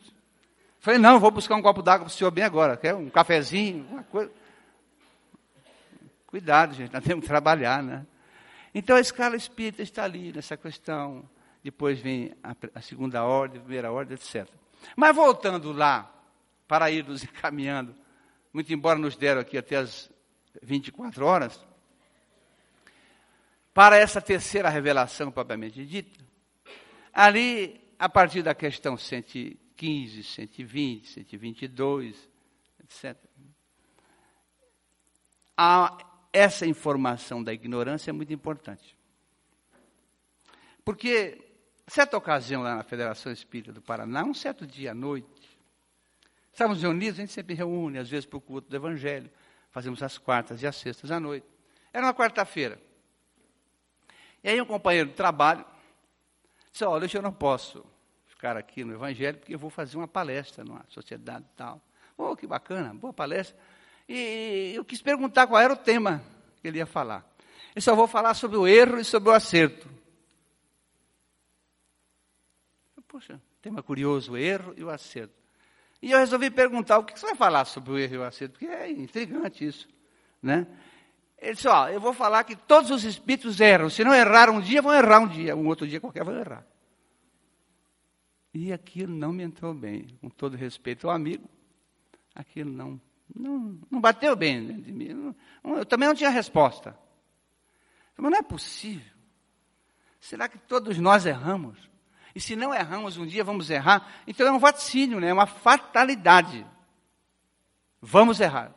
[0.79, 2.77] Falei, não, vou buscar um copo d'água para o senhor bem agora.
[2.77, 4.42] Quer um cafezinho, uma coisa.
[6.33, 8.07] Cuidado, gente, nós temos que trabalhar, né?
[8.73, 11.29] Então a escala espírita está ali nessa questão.
[11.63, 14.49] Depois vem a, a segunda ordem, a primeira ordem, etc.
[14.95, 16.11] Mas voltando lá,
[16.67, 17.95] para ir nos encaminhando,
[18.51, 20.11] muito embora nos deram aqui até as
[20.59, 21.63] 24 horas,
[23.71, 26.19] para essa terceira revelação propriamente dita,
[27.13, 32.27] ali, a partir da questão 115, 120, 122,
[32.79, 33.15] etc.,
[35.55, 38.97] há essa informação da ignorância é muito importante.
[40.83, 41.39] Porque,
[41.87, 45.57] certa ocasião lá na Federação Espírita do Paraná, um certo dia à noite,
[46.51, 49.29] estávamos reunidos, a gente sempre reúne, às vezes para o culto do Evangelho,
[49.69, 51.45] fazemos as quartas e as sextas à noite.
[51.93, 52.81] Era uma quarta-feira.
[54.43, 55.63] E aí um companheiro de trabalho
[56.71, 57.85] disse, olha, eu não posso
[58.25, 61.79] ficar aqui no Evangelho, porque eu vou fazer uma palestra numa sociedade tal.
[62.17, 63.57] Oh, que bacana, boa palestra.
[64.07, 66.23] E eu quis perguntar qual era o tema
[66.61, 67.25] que ele ia falar.
[67.75, 69.87] Eu só vou falar sobre o erro e sobre o acerto.
[73.07, 75.35] Poxa, tema curioso, o erro e o acerto.
[76.01, 78.53] E eu resolvi perguntar o que você vai falar sobre o erro e o acerto,
[78.53, 79.87] porque é intrigante isso.
[80.41, 80.67] Né?
[81.37, 83.89] Ele disse, ó, eu vou falar que todos os espíritos erram.
[83.89, 85.55] Se não erraram um dia, vão errar um dia.
[85.55, 86.65] Um outro dia qualquer vão errar.
[88.53, 90.07] E aquilo não me entrou bem.
[90.19, 91.47] Com todo respeito ao amigo,
[92.33, 92.99] aquilo não
[93.33, 95.35] não, não bateu bem dentro de mim.
[95.63, 96.97] Eu também não tinha resposta.
[98.17, 99.13] Mas não é possível.
[100.19, 101.89] Será que todos nós erramos?
[102.35, 104.23] E se não erramos, um dia vamos errar?
[104.25, 105.29] Então é um vaticínio, né?
[105.29, 106.65] é uma fatalidade.
[108.01, 108.73] Vamos errar.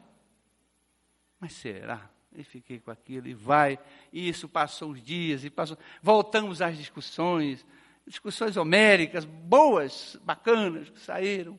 [1.41, 2.11] Mas será?
[2.35, 3.79] E fiquei com aquilo, e vai.
[4.13, 5.79] E isso passou uns dias, e passou.
[6.03, 7.65] Voltamos às discussões,
[8.07, 11.59] discussões homéricas, boas, bacanas, que saíram.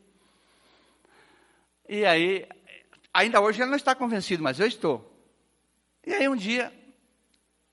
[1.90, 2.48] E aí
[3.14, 5.14] Ainda hoje ele não está convencido, mas eu estou.
[6.06, 6.72] E aí um dia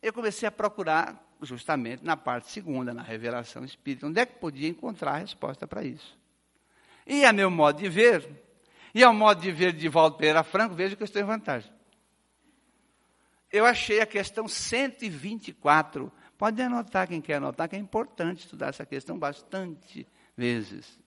[0.03, 4.69] eu comecei a procurar justamente na parte segunda, na revelação espírita, onde é que podia
[4.69, 6.19] encontrar a resposta para isso.
[7.07, 8.29] E a meu modo de ver,
[8.95, 11.73] e ao modo de ver de Valdo Pereira Franco, vejo que eu estou em vantagem.
[13.51, 16.11] Eu achei a questão 124.
[16.37, 20.07] Pode anotar quem quer anotar, que é importante estudar essa questão bastante
[20.37, 20.99] vezes.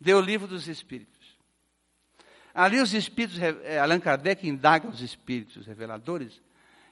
[0.00, 1.21] Deu o livro dos Espíritos.
[2.54, 6.40] Ali os espíritos, eh, Allan Kardec indaga os espíritos reveladores,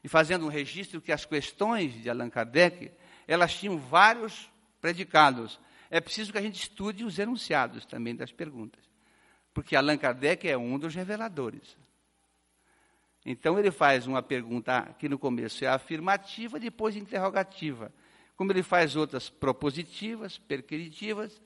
[0.02, 2.90] e fazendo um registro que as questões de Allan Kardec,
[3.28, 4.50] elas tinham vários
[4.80, 5.60] predicados.
[5.90, 8.82] É preciso que a gente estude os enunciados também das perguntas.
[9.52, 11.76] Porque Allan Kardec é um dos reveladores.
[13.24, 17.92] Então ele faz uma pergunta que no começo é afirmativa, depois interrogativa.
[18.34, 21.42] Como ele faz outras propositivas, perquiritivas,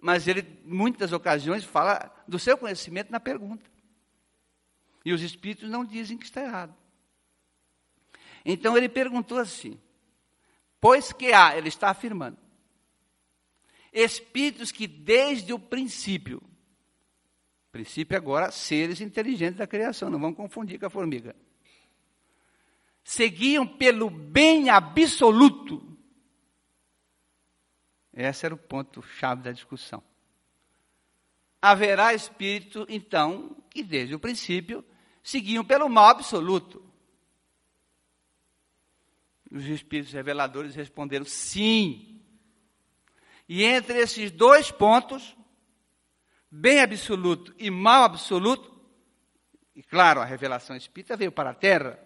[0.00, 3.70] mas ele, muitas ocasiões, fala do seu conhecimento na pergunta.
[5.04, 6.74] E os espíritos não dizem que está errado.
[8.44, 9.78] Então ele perguntou assim:
[10.80, 12.38] Pois que há, ele está afirmando,
[13.92, 16.42] espíritos que desde o princípio,
[17.70, 21.36] princípio agora, seres inteligentes da criação, não vamos confundir com a formiga,
[23.04, 25.89] seguiam pelo bem absoluto
[28.12, 30.02] esse era o ponto-chave da discussão.
[31.62, 34.84] Haverá espírito, então, que desde o princípio
[35.22, 36.82] seguiam pelo mal absoluto.
[39.50, 42.20] Os espíritos reveladores responderam sim.
[43.48, 45.36] E entre esses dois pontos,
[46.50, 48.80] bem absoluto e mal absoluto,
[49.74, 51.98] e claro, a revelação espírita veio para a Terra,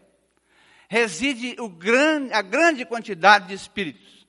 [0.88, 4.23] reside grande, a grande quantidade de espíritos.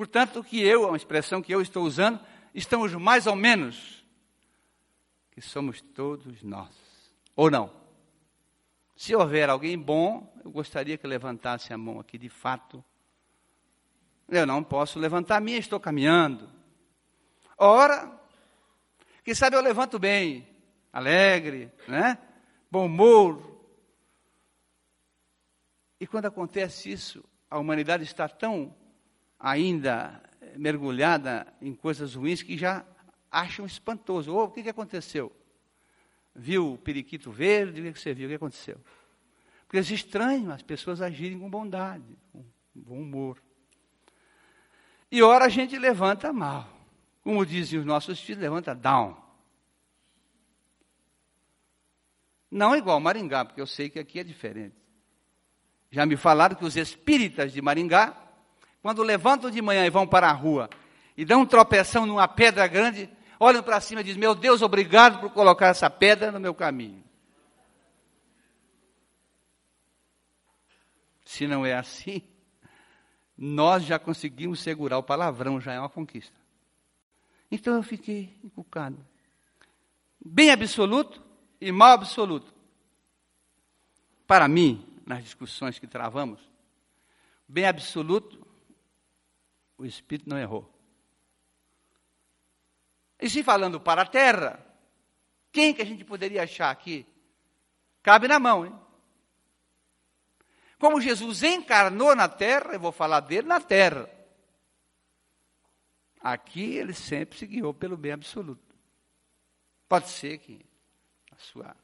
[0.00, 2.18] Portanto, que eu, a expressão que eu estou usando,
[2.54, 4.02] estamos mais ou menos,
[5.30, 6.74] que somos todos nós.
[7.36, 7.70] Ou não?
[8.96, 12.82] Se houver alguém bom, eu gostaria que levantasse a mão aqui de fato.
[14.26, 16.48] Eu não posso levantar a minha, estou caminhando.
[17.58, 18.10] Ora,
[19.22, 20.48] quem sabe eu levanto bem,
[20.90, 22.16] alegre, né?
[22.70, 23.60] bom humor.
[26.00, 28.79] E quando acontece isso, a humanidade está tão
[29.40, 30.22] ainda
[30.56, 32.84] mergulhada em coisas ruins que já
[33.30, 34.34] acham espantoso.
[34.34, 35.32] Oh, o que, que aconteceu?
[36.34, 37.80] Viu o periquito verde?
[37.80, 38.26] O que você viu?
[38.26, 38.78] O que aconteceu?
[39.66, 42.44] Porque é estranho as pessoas agirem com bondade, com
[42.74, 43.42] bom humor.
[45.10, 46.68] E ora a gente levanta mal.
[47.22, 49.16] Como dizem os nossos filhos, levanta down.
[52.50, 54.74] Não igual Maringá, porque eu sei que aqui é diferente.
[55.90, 58.16] Já me falaram que os espíritas de Maringá,
[58.82, 60.68] quando levantam de manhã e vão para a rua
[61.16, 63.08] e dão um tropeção numa pedra grande,
[63.38, 67.04] olham para cima e dizem: Meu Deus, obrigado por colocar essa pedra no meu caminho.
[71.24, 72.22] Se não é assim,
[73.36, 76.34] nós já conseguimos segurar o palavrão, já é uma conquista.
[77.50, 78.98] Então eu fiquei encucado.
[80.24, 81.22] Bem absoluto
[81.60, 82.52] e mal absoluto.
[84.26, 86.40] Para mim, nas discussões que travamos,
[87.48, 88.46] bem absoluto,
[89.80, 90.70] o Espírito não errou.
[93.18, 94.64] E se falando para a terra,
[95.50, 97.06] quem que a gente poderia achar aqui?
[98.02, 98.78] Cabe na mão, hein?
[100.78, 104.08] Como Jesus encarnou na terra, eu vou falar dele na terra.
[106.20, 108.74] Aqui ele sempre se guiou pelo bem absoluto.
[109.88, 110.64] Pode ser que
[111.30, 111.76] na sua,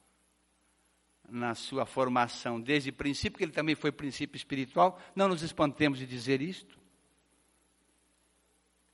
[1.29, 5.99] na sua formação, desde o princípio, que ele também foi princípio espiritual, não nos espantemos
[5.99, 6.86] de dizer isto.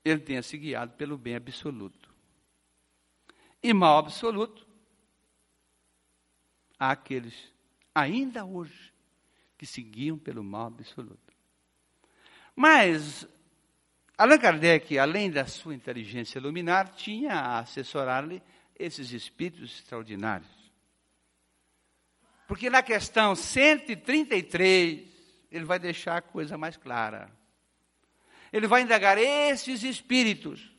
[0.05, 2.13] Ele tenha se guiado pelo bem absoluto.
[3.63, 4.67] E mal absoluto,
[6.79, 7.53] há aqueles,
[7.95, 8.93] ainda hoje,
[9.57, 11.33] que seguiam pelo mal absoluto.
[12.57, 13.27] Mas
[14.19, 18.43] Allan Kardec, além da sua inteligência luminar, tinha a assessorar-lhe
[18.79, 20.51] esses espíritos extraordinários.
[22.47, 25.09] Porque na questão 133,
[25.51, 27.31] ele vai deixar a coisa mais clara.
[28.53, 30.73] Ele vai indagar esses espíritos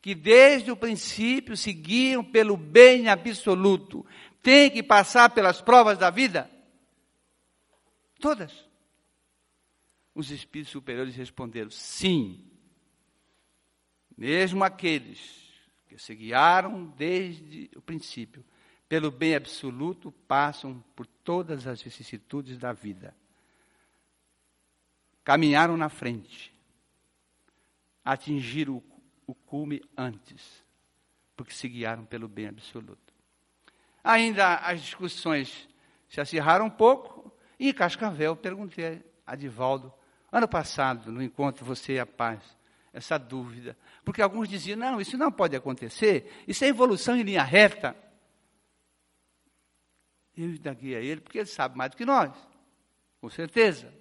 [0.00, 4.04] que desde o princípio seguiam pelo bem absoluto,
[4.42, 6.50] têm que passar pelas provas da vida?
[8.18, 8.52] Todas.
[10.14, 12.44] Os espíritos superiores responderam: sim.
[14.16, 15.42] Mesmo aqueles
[15.86, 18.44] que se guiaram desde o princípio
[18.88, 23.16] pelo bem absoluto passam por todas as vicissitudes da vida.
[25.24, 26.51] Caminharam na frente,
[28.04, 28.84] atingiram o,
[29.26, 30.64] o cume antes,
[31.36, 33.12] porque se guiaram pelo bem absoluto.
[34.02, 35.68] Ainda as discussões
[36.08, 39.92] se acirraram um pouco, e em Cascavel, perguntei a Divaldo,
[40.30, 42.42] ano passado, no encontro Você e a Paz,
[42.92, 43.76] essa dúvida.
[44.04, 47.96] Porque alguns diziam, não, isso não pode acontecer, isso é evolução em linha reta.
[50.36, 52.32] Eu indaguei a ele, porque ele sabe mais do que nós,
[53.20, 53.92] com certeza.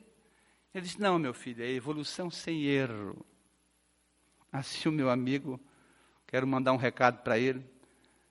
[0.74, 3.26] Ele disse, não, meu filho, é evolução sem erro.
[4.52, 5.60] Assim o meu amigo,
[6.28, 7.64] quero mandar um recado para ele,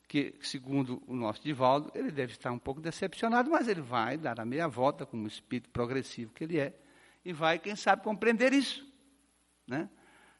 [0.06, 4.40] que, segundo o nosso Divaldo, ele deve estar um pouco decepcionado, mas ele vai dar
[4.40, 6.74] a meia volta, como espírito progressivo que ele é,
[7.24, 8.84] e vai, quem sabe, compreender isso.
[9.66, 9.88] Né?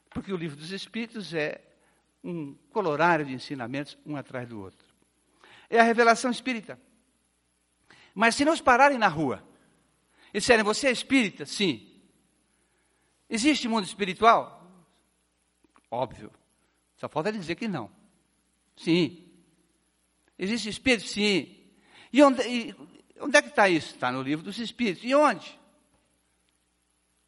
[0.09, 1.61] Porque o livro dos Espíritos é
[2.23, 4.85] um colorário de ensinamentos, um atrás do outro.
[5.69, 6.77] É a revelação espírita.
[8.13, 9.41] Mas se nos pararem na rua
[10.33, 11.45] e disserem, você é espírita?
[11.45, 11.87] Sim.
[13.29, 14.60] Existe mundo espiritual?
[15.91, 16.31] Óbvio.
[16.95, 17.91] Só falta dizer que não.
[18.77, 19.27] Sim.
[20.39, 21.07] Existe espírito?
[21.07, 21.57] Sim.
[22.13, 22.75] E onde, e
[23.19, 23.93] onde é que está isso?
[23.93, 25.03] Está no livro dos espíritos.
[25.03, 25.59] E onde?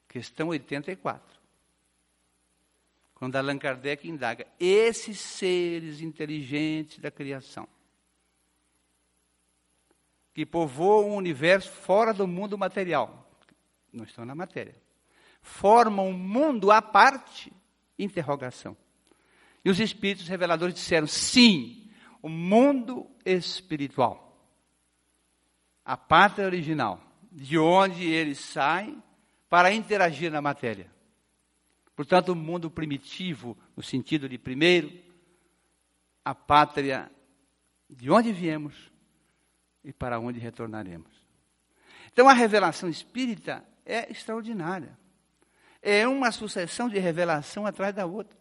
[0.08, 1.34] Questão 84.
[3.14, 7.68] Quando Allan Kardec indaga, esses seres inteligentes da criação,
[10.34, 13.30] que povoam o universo fora do mundo material,
[13.92, 14.76] não estão na matéria,
[15.42, 17.52] formam um mundo à parte?
[17.98, 18.76] Interrogação.
[19.64, 21.90] E os espíritos reveladores disseram: sim,
[22.22, 24.22] o mundo espiritual.
[25.86, 27.02] A pátria original,
[27.32, 29.02] de onde eles saem
[29.50, 30.92] para interagir na matéria.
[31.96, 34.92] Portanto, o mundo primitivo, no sentido de primeiro,
[36.26, 37.12] a pátria
[37.90, 38.92] de onde viemos
[39.84, 41.12] e para onde retornaremos.
[42.12, 44.98] Então a revelação espírita é extraordinária.
[45.86, 48.38] É uma sucessão de revelação atrás da outra.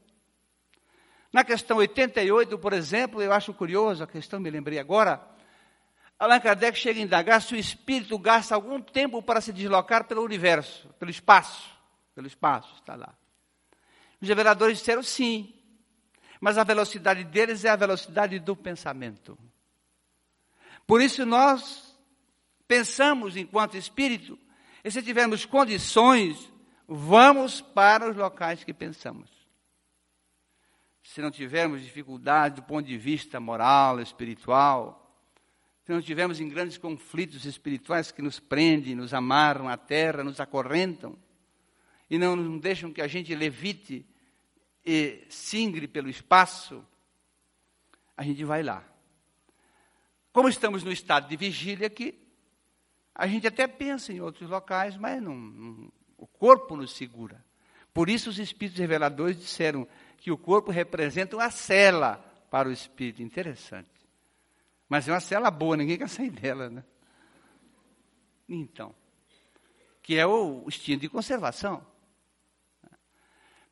[1.32, 5.20] Na questão 88, por exemplo, eu acho curioso, a questão me lembrei agora,
[6.22, 10.22] Allan Kardec chega a indagar se o espírito gasta algum tempo para se deslocar pelo
[10.22, 11.68] universo, pelo espaço.
[12.14, 13.12] Pelo espaço, está lá.
[14.20, 15.52] Os reveladores disseram sim,
[16.40, 19.36] mas a velocidade deles é a velocidade do pensamento.
[20.86, 21.98] Por isso nós
[22.68, 24.38] pensamos enquanto espírito,
[24.84, 26.51] e se tivermos condições,
[26.86, 29.30] vamos para os locais que pensamos.
[31.02, 34.98] Se não tivermos dificuldade do ponto de vista moral, espiritual,
[35.84, 40.38] se não estivermos em grandes conflitos espirituais que nos prendem, nos amarram à terra, nos
[40.38, 41.18] acorrentam,
[42.08, 44.06] e não nos deixam que a gente levite
[44.84, 46.84] e singre pelo espaço,
[48.16, 48.84] a gente vai lá.
[50.32, 52.18] Como estamos no estado de vigília aqui,
[53.14, 55.92] a gente até pensa em outros locais, mas não, não,
[56.22, 57.44] o corpo nos segura.
[57.92, 59.88] Por isso os espíritos reveladores disseram
[60.18, 62.14] que o corpo representa uma cela
[62.48, 63.20] para o espírito.
[63.20, 63.90] Interessante.
[64.88, 66.84] Mas é uma cela boa, ninguém quer sair dela, né?
[68.48, 68.94] Então,
[70.00, 71.84] que é o instinto de conservação.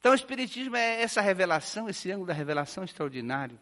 [0.00, 3.60] Então, o Espiritismo é essa revelação, esse ângulo da revelação extraordinário.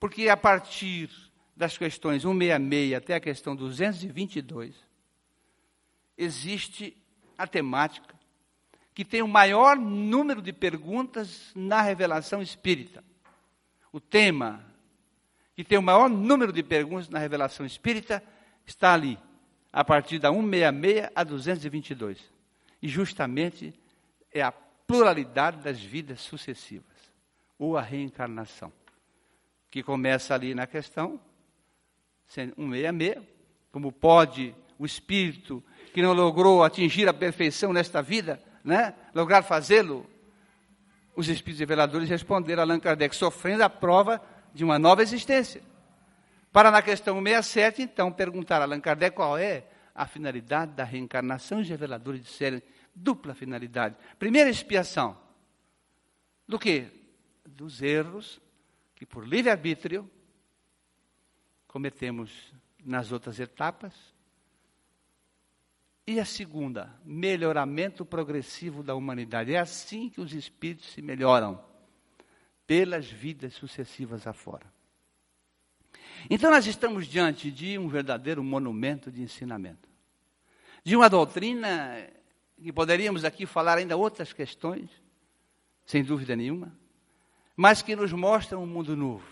[0.00, 1.10] Porque a partir
[1.54, 4.74] das questões 166 até a questão 222,
[6.18, 6.96] existe
[7.36, 8.14] a temática
[8.94, 13.02] que tem o maior número de perguntas na revelação espírita.
[13.92, 14.64] O tema
[15.54, 18.22] que tem o maior número de perguntas na revelação espírita,
[18.66, 19.18] está ali,
[19.72, 22.32] a partir da 166 a 222.
[22.82, 23.72] E justamente
[24.32, 26.84] é a pluralidade das vidas sucessivas,
[27.58, 28.72] ou a reencarnação,
[29.70, 31.20] que começa ali na questão
[32.26, 33.22] 166,
[33.70, 34.54] como pode
[34.84, 40.06] o espírito que não logrou atingir a perfeição nesta vida, né, lograr fazê-lo?
[41.16, 44.20] Os espíritos reveladores responderam a Allan Kardec, sofrendo a prova
[44.52, 45.62] de uma nova existência.
[46.52, 51.60] Para na questão 67, então, perguntar a Allan Kardec qual é a finalidade da reencarnação.
[51.60, 52.60] Os reveladores disseram
[52.94, 53.96] dupla finalidade.
[54.18, 55.16] Primeira expiação.
[56.46, 56.86] Do que?
[57.46, 58.40] Dos erros
[58.94, 60.08] que por livre-arbítrio
[61.66, 62.52] cometemos
[62.84, 64.13] nas outras etapas.
[66.06, 69.54] E a segunda, melhoramento progressivo da humanidade.
[69.54, 71.62] É assim que os espíritos se melhoram
[72.66, 74.72] pelas vidas sucessivas afora.
[76.28, 79.88] Então nós estamos diante de um verdadeiro monumento de ensinamento.
[80.82, 82.06] De uma doutrina
[82.62, 84.90] que poderíamos aqui falar ainda outras questões,
[85.84, 86.76] sem dúvida nenhuma,
[87.56, 89.26] mas que nos mostra um mundo novo.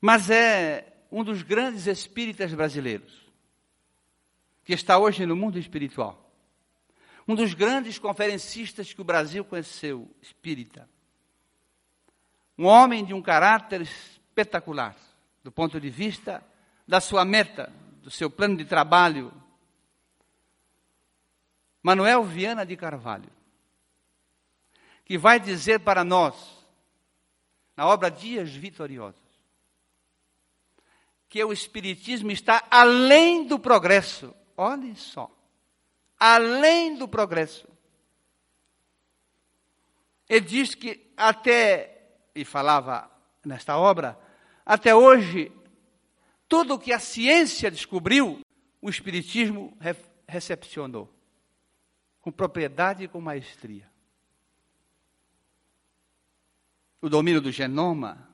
[0.00, 3.27] Mas é um dos grandes espíritas brasileiros,
[4.68, 6.30] que está hoje no mundo espiritual.
[7.26, 10.86] Um dos grandes conferencistas que o Brasil conheceu, espírita
[12.58, 14.94] um homem de um caráter espetacular,
[15.42, 16.44] do ponto de vista
[16.86, 17.72] da sua meta,
[18.02, 19.32] do seu plano de trabalho.
[21.80, 23.30] Manuel Viana de Carvalho,
[25.02, 26.34] que vai dizer para nós,
[27.74, 29.22] na obra Dias Vitoriosos,
[31.26, 34.34] que o Espiritismo está além do progresso.
[34.60, 35.30] Olhe só.
[36.18, 37.68] Além do progresso.
[40.28, 41.94] Ele diz que até
[42.34, 43.10] e falava
[43.44, 44.18] nesta obra,
[44.66, 45.50] até hoje,
[46.48, 48.40] tudo o que a ciência descobriu,
[48.80, 49.96] o Espiritismo re
[50.30, 51.10] recepcionou,
[52.20, 53.90] com propriedade e com maestria.
[57.00, 58.28] O domínio do genoma,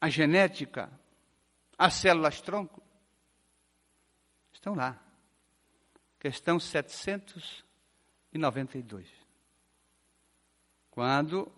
[0.00, 0.90] a genética,
[1.76, 2.79] as células tronco,
[4.60, 5.02] estão lá.
[6.18, 9.08] Questão 792.
[10.90, 11.50] Quando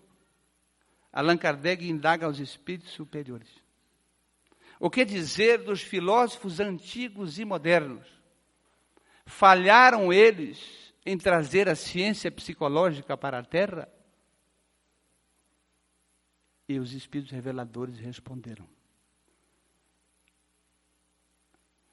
[1.12, 3.60] Allan Kardec indaga aos espíritos superiores.
[4.78, 8.06] O que dizer dos filósofos antigos e modernos?
[9.26, 13.92] Falharam eles em trazer a ciência psicológica para a Terra?
[16.68, 18.68] E os espíritos reveladores responderam: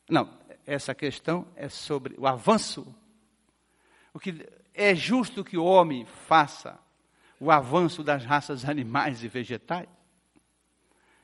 [0.10, 2.96] Não, essa questão é sobre o avanço.
[4.14, 6.80] O que é justo que o homem faça
[7.40, 9.88] o avanço das raças animais e vegetais?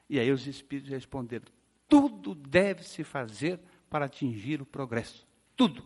[0.09, 1.45] E aí os espíritos responderam:
[1.87, 3.59] tudo deve se fazer
[3.89, 5.27] para atingir o progresso.
[5.55, 5.85] Tudo.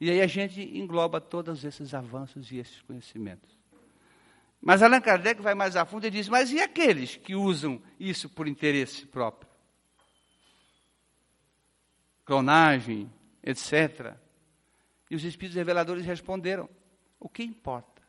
[0.00, 3.56] E aí a gente engloba todos esses avanços e esses conhecimentos.
[4.60, 8.28] Mas Allan Kardec vai mais a fundo e diz: mas e aqueles que usam isso
[8.28, 9.45] por interesse próprio?
[12.26, 13.10] Clonagem,
[13.42, 14.14] etc.
[15.10, 16.68] E os espíritos reveladores responderam:
[17.18, 18.02] o que importa?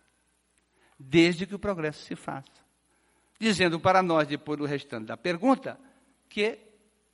[0.99, 2.65] Desde que o progresso se faça.
[3.39, 5.79] Dizendo para nós, depois do restante da pergunta,
[6.27, 6.59] que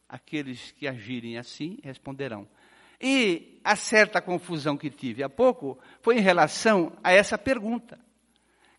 [0.09, 2.47] aqueles que agirem assim responderão.
[2.99, 7.99] E a certa confusão que tive há pouco foi em relação a essa pergunta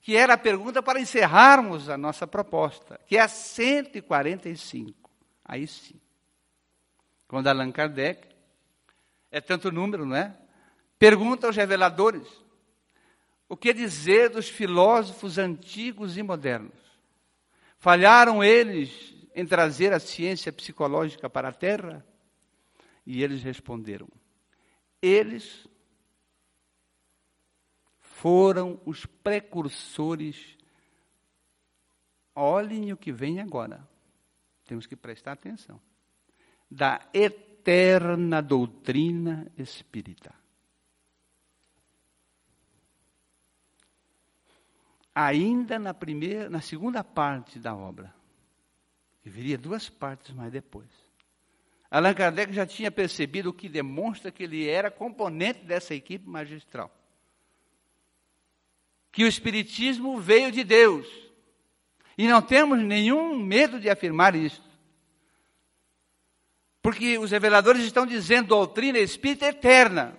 [0.05, 5.11] que era a pergunta para encerrarmos a nossa proposta, que é a 145.
[5.43, 5.99] Aí sim.
[7.35, 8.29] Quando Allan Kardec,
[9.29, 10.39] é tanto número, não é?
[10.97, 12.29] Pergunta aos reveladores:
[13.49, 16.79] o que dizer dos filósofos antigos e modernos?
[17.77, 22.07] Falharam eles em trazer a ciência psicológica para a Terra?
[23.05, 24.07] E eles responderam:
[25.03, 25.67] eles
[27.99, 30.57] foram os precursores.
[32.33, 33.85] Olhem o que vem agora.
[34.65, 35.81] Temos que prestar atenção.
[36.75, 40.35] Da eterna doutrina espírita.
[45.15, 48.13] Ainda na primeira, na segunda parte da obra,
[49.23, 50.89] que viria duas partes mais depois.
[51.89, 56.91] Allan Kardec já tinha percebido o que demonstra que ele era componente dessa equipe magistral
[59.15, 61.07] que o Espiritismo veio de Deus.
[62.19, 64.61] E não temos nenhum medo de afirmar isso.
[66.85, 70.19] Porque os reveladores estão dizendo doutrina espírita eterna.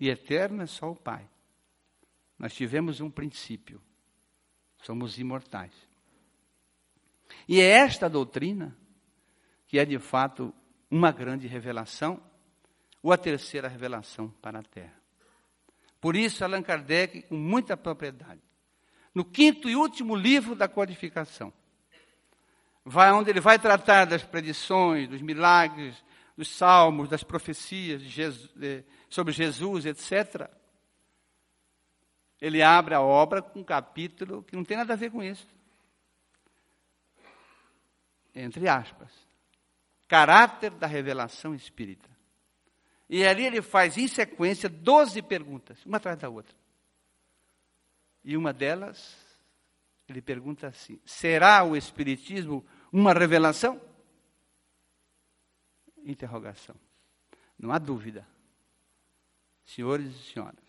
[0.00, 1.24] E eterno é só o Pai.
[2.36, 3.80] Nós tivemos um princípio.
[4.82, 5.72] Somos imortais.
[7.46, 8.76] E é esta doutrina
[9.68, 10.52] que é de fato
[10.90, 12.20] uma grande revelação,
[13.00, 15.00] ou a terceira revelação para a Terra.
[16.00, 18.42] Por isso, Allan Kardec, com muita propriedade,
[19.14, 21.52] no quinto e último livro da codificação,
[22.88, 26.02] vai onde ele vai tratar das predições, dos milagres,
[26.36, 28.50] dos salmos, das profecias Jesus,
[29.08, 30.48] sobre Jesus, etc.
[32.40, 35.46] Ele abre a obra com um capítulo que não tem nada a ver com isso.
[38.34, 39.12] Entre aspas.
[40.06, 42.08] Caráter da revelação espírita.
[43.08, 46.54] E ali ele faz em sequência 12 perguntas, uma atrás da outra.
[48.24, 49.16] E uma delas,
[50.08, 53.80] ele pergunta assim: será o Espiritismo uma revelação?
[56.04, 56.76] Interrogação.
[57.58, 58.26] Não há dúvida,
[59.64, 60.64] senhores e senhoras,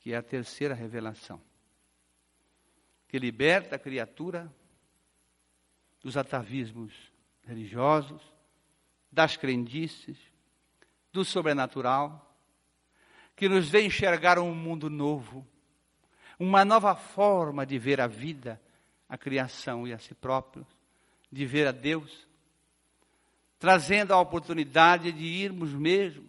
[0.00, 1.40] que é a terceira revelação
[3.08, 4.52] que liberta a criatura
[6.02, 6.92] dos atavismos
[7.44, 8.20] religiosos,
[9.10, 10.18] das crendices,
[11.12, 12.36] do sobrenatural,
[13.34, 15.46] que nos vê enxergar um mundo novo,
[16.38, 18.60] uma nova forma de ver a vida,
[19.08, 20.66] a criação e a si próprios,
[21.30, 22.26] de ver a Deus,
[23.58, 26.26] trazendo a oportunidade de irmos mesmo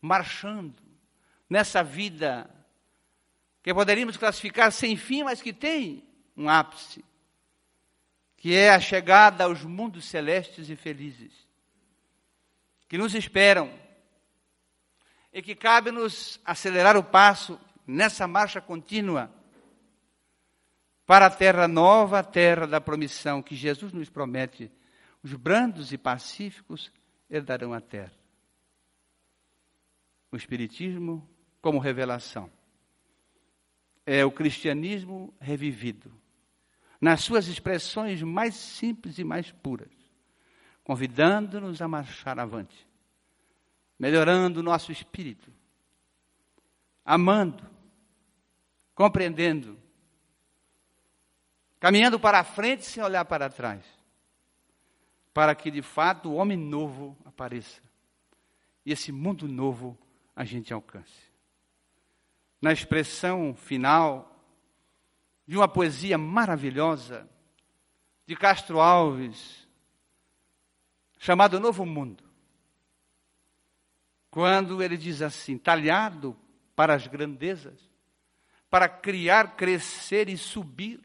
[0.00, 0.82] marchando
[1.48, 2.48] nessa vida
[3.62, 6.04] que poderíamos classificar sem fim, mas que tem
[6.36, 7.04] um ápice,
[8.36, 11.32] que é a chegada aos mundos celestes e felizes,
[12.88, 13.70] que nos esperam
[15.32, 19.30] e que cabe-nos acelerar o passo nessa marcha contínua
[21.10, 24.70] para a terra nova, a terra da promissão que Jesus nos promete.
[25.24, 26.92] Os brandos e pacíficos
[27.28, 28.12] herdarão a terra.
[30.30, 31.28] O Espiritismo
[31.60, 32.48] como revelação.
[34.06, 36.12] É o cristianismo revivido,
[37.00, 39.90] nas suas expressões mais simples e mais puras,
[40.84, 42.88] convidando-nos a marchar avante
[43.98, 45.52] melhorando o nosso espírito,
[47.04, 47.68] amando,
[48.94, 49.76] compreendendo,
[51.80, 53.84] caminhando para a frente sem olhar para trás,
[55.34, 57.82] para que de fato o homem novo apareça
[58.86, 59.98] e esse mundo novo
[60.36, 61.30] a gente alcance.
[62.62, 64.38] Na expressão final
[65.46, 67.28] de uma poesia maravilhosa
[68.26, 69.66] de Castro Alves,
[71.18, 72.30] chamado Novo Mundo
[74.30, 76.36] quando ele diz assim: talhado
[76.76, 77.78] para as grandezas,
[78.70, 81.00] para criar, crescer e subir,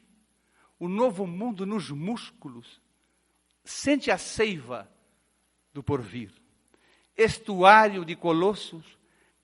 [0.86, 2.80] o novo mundo nos músculos,
[3.64, 4.90] sente a seiva
[5.74, 6.32] do porvir.
[7.18, 8.86] Estuário de colossos,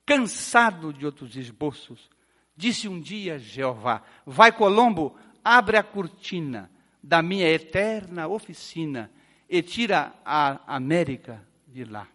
[0.06, 2.08] cansado de outros esboços,
[2.56, 6.70] disse um dia Jeová: Vai, Colombo, abre a cortina
[7.02, 9.10] da minha eterna oficina
[9.48, 12.06] e tira a América de lá.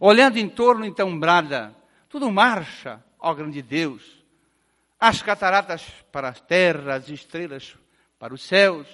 [0.00, 1.76] Olhando em torno, então brada,
[2.08, 4.24] tudo marcha, ó grande Deus.
[4.98, 7.76] as cataratas para a terra, as estrelas
[8.20, 8.86] para os céus.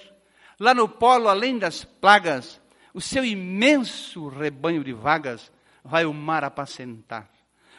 [0.59, 2.59] Lá no polo, além das plagas,
[2.95, 5.53] o seu imenso rebanho de vagas
[5.85, 7.29] vai o mar apacentar.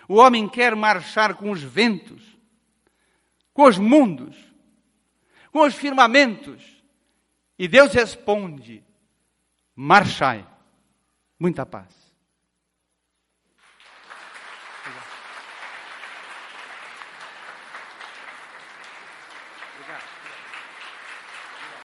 [0.08, 2.22] O homem quer marchar com os ventos,
[3.54, 4.38] com os mundos,
[5.52, 6.64] com os firmamentos.
[7.58, 8.84] E Deus responde:
[9.76, 10.46] marchai.
[11.40, 12.07] Muita paz.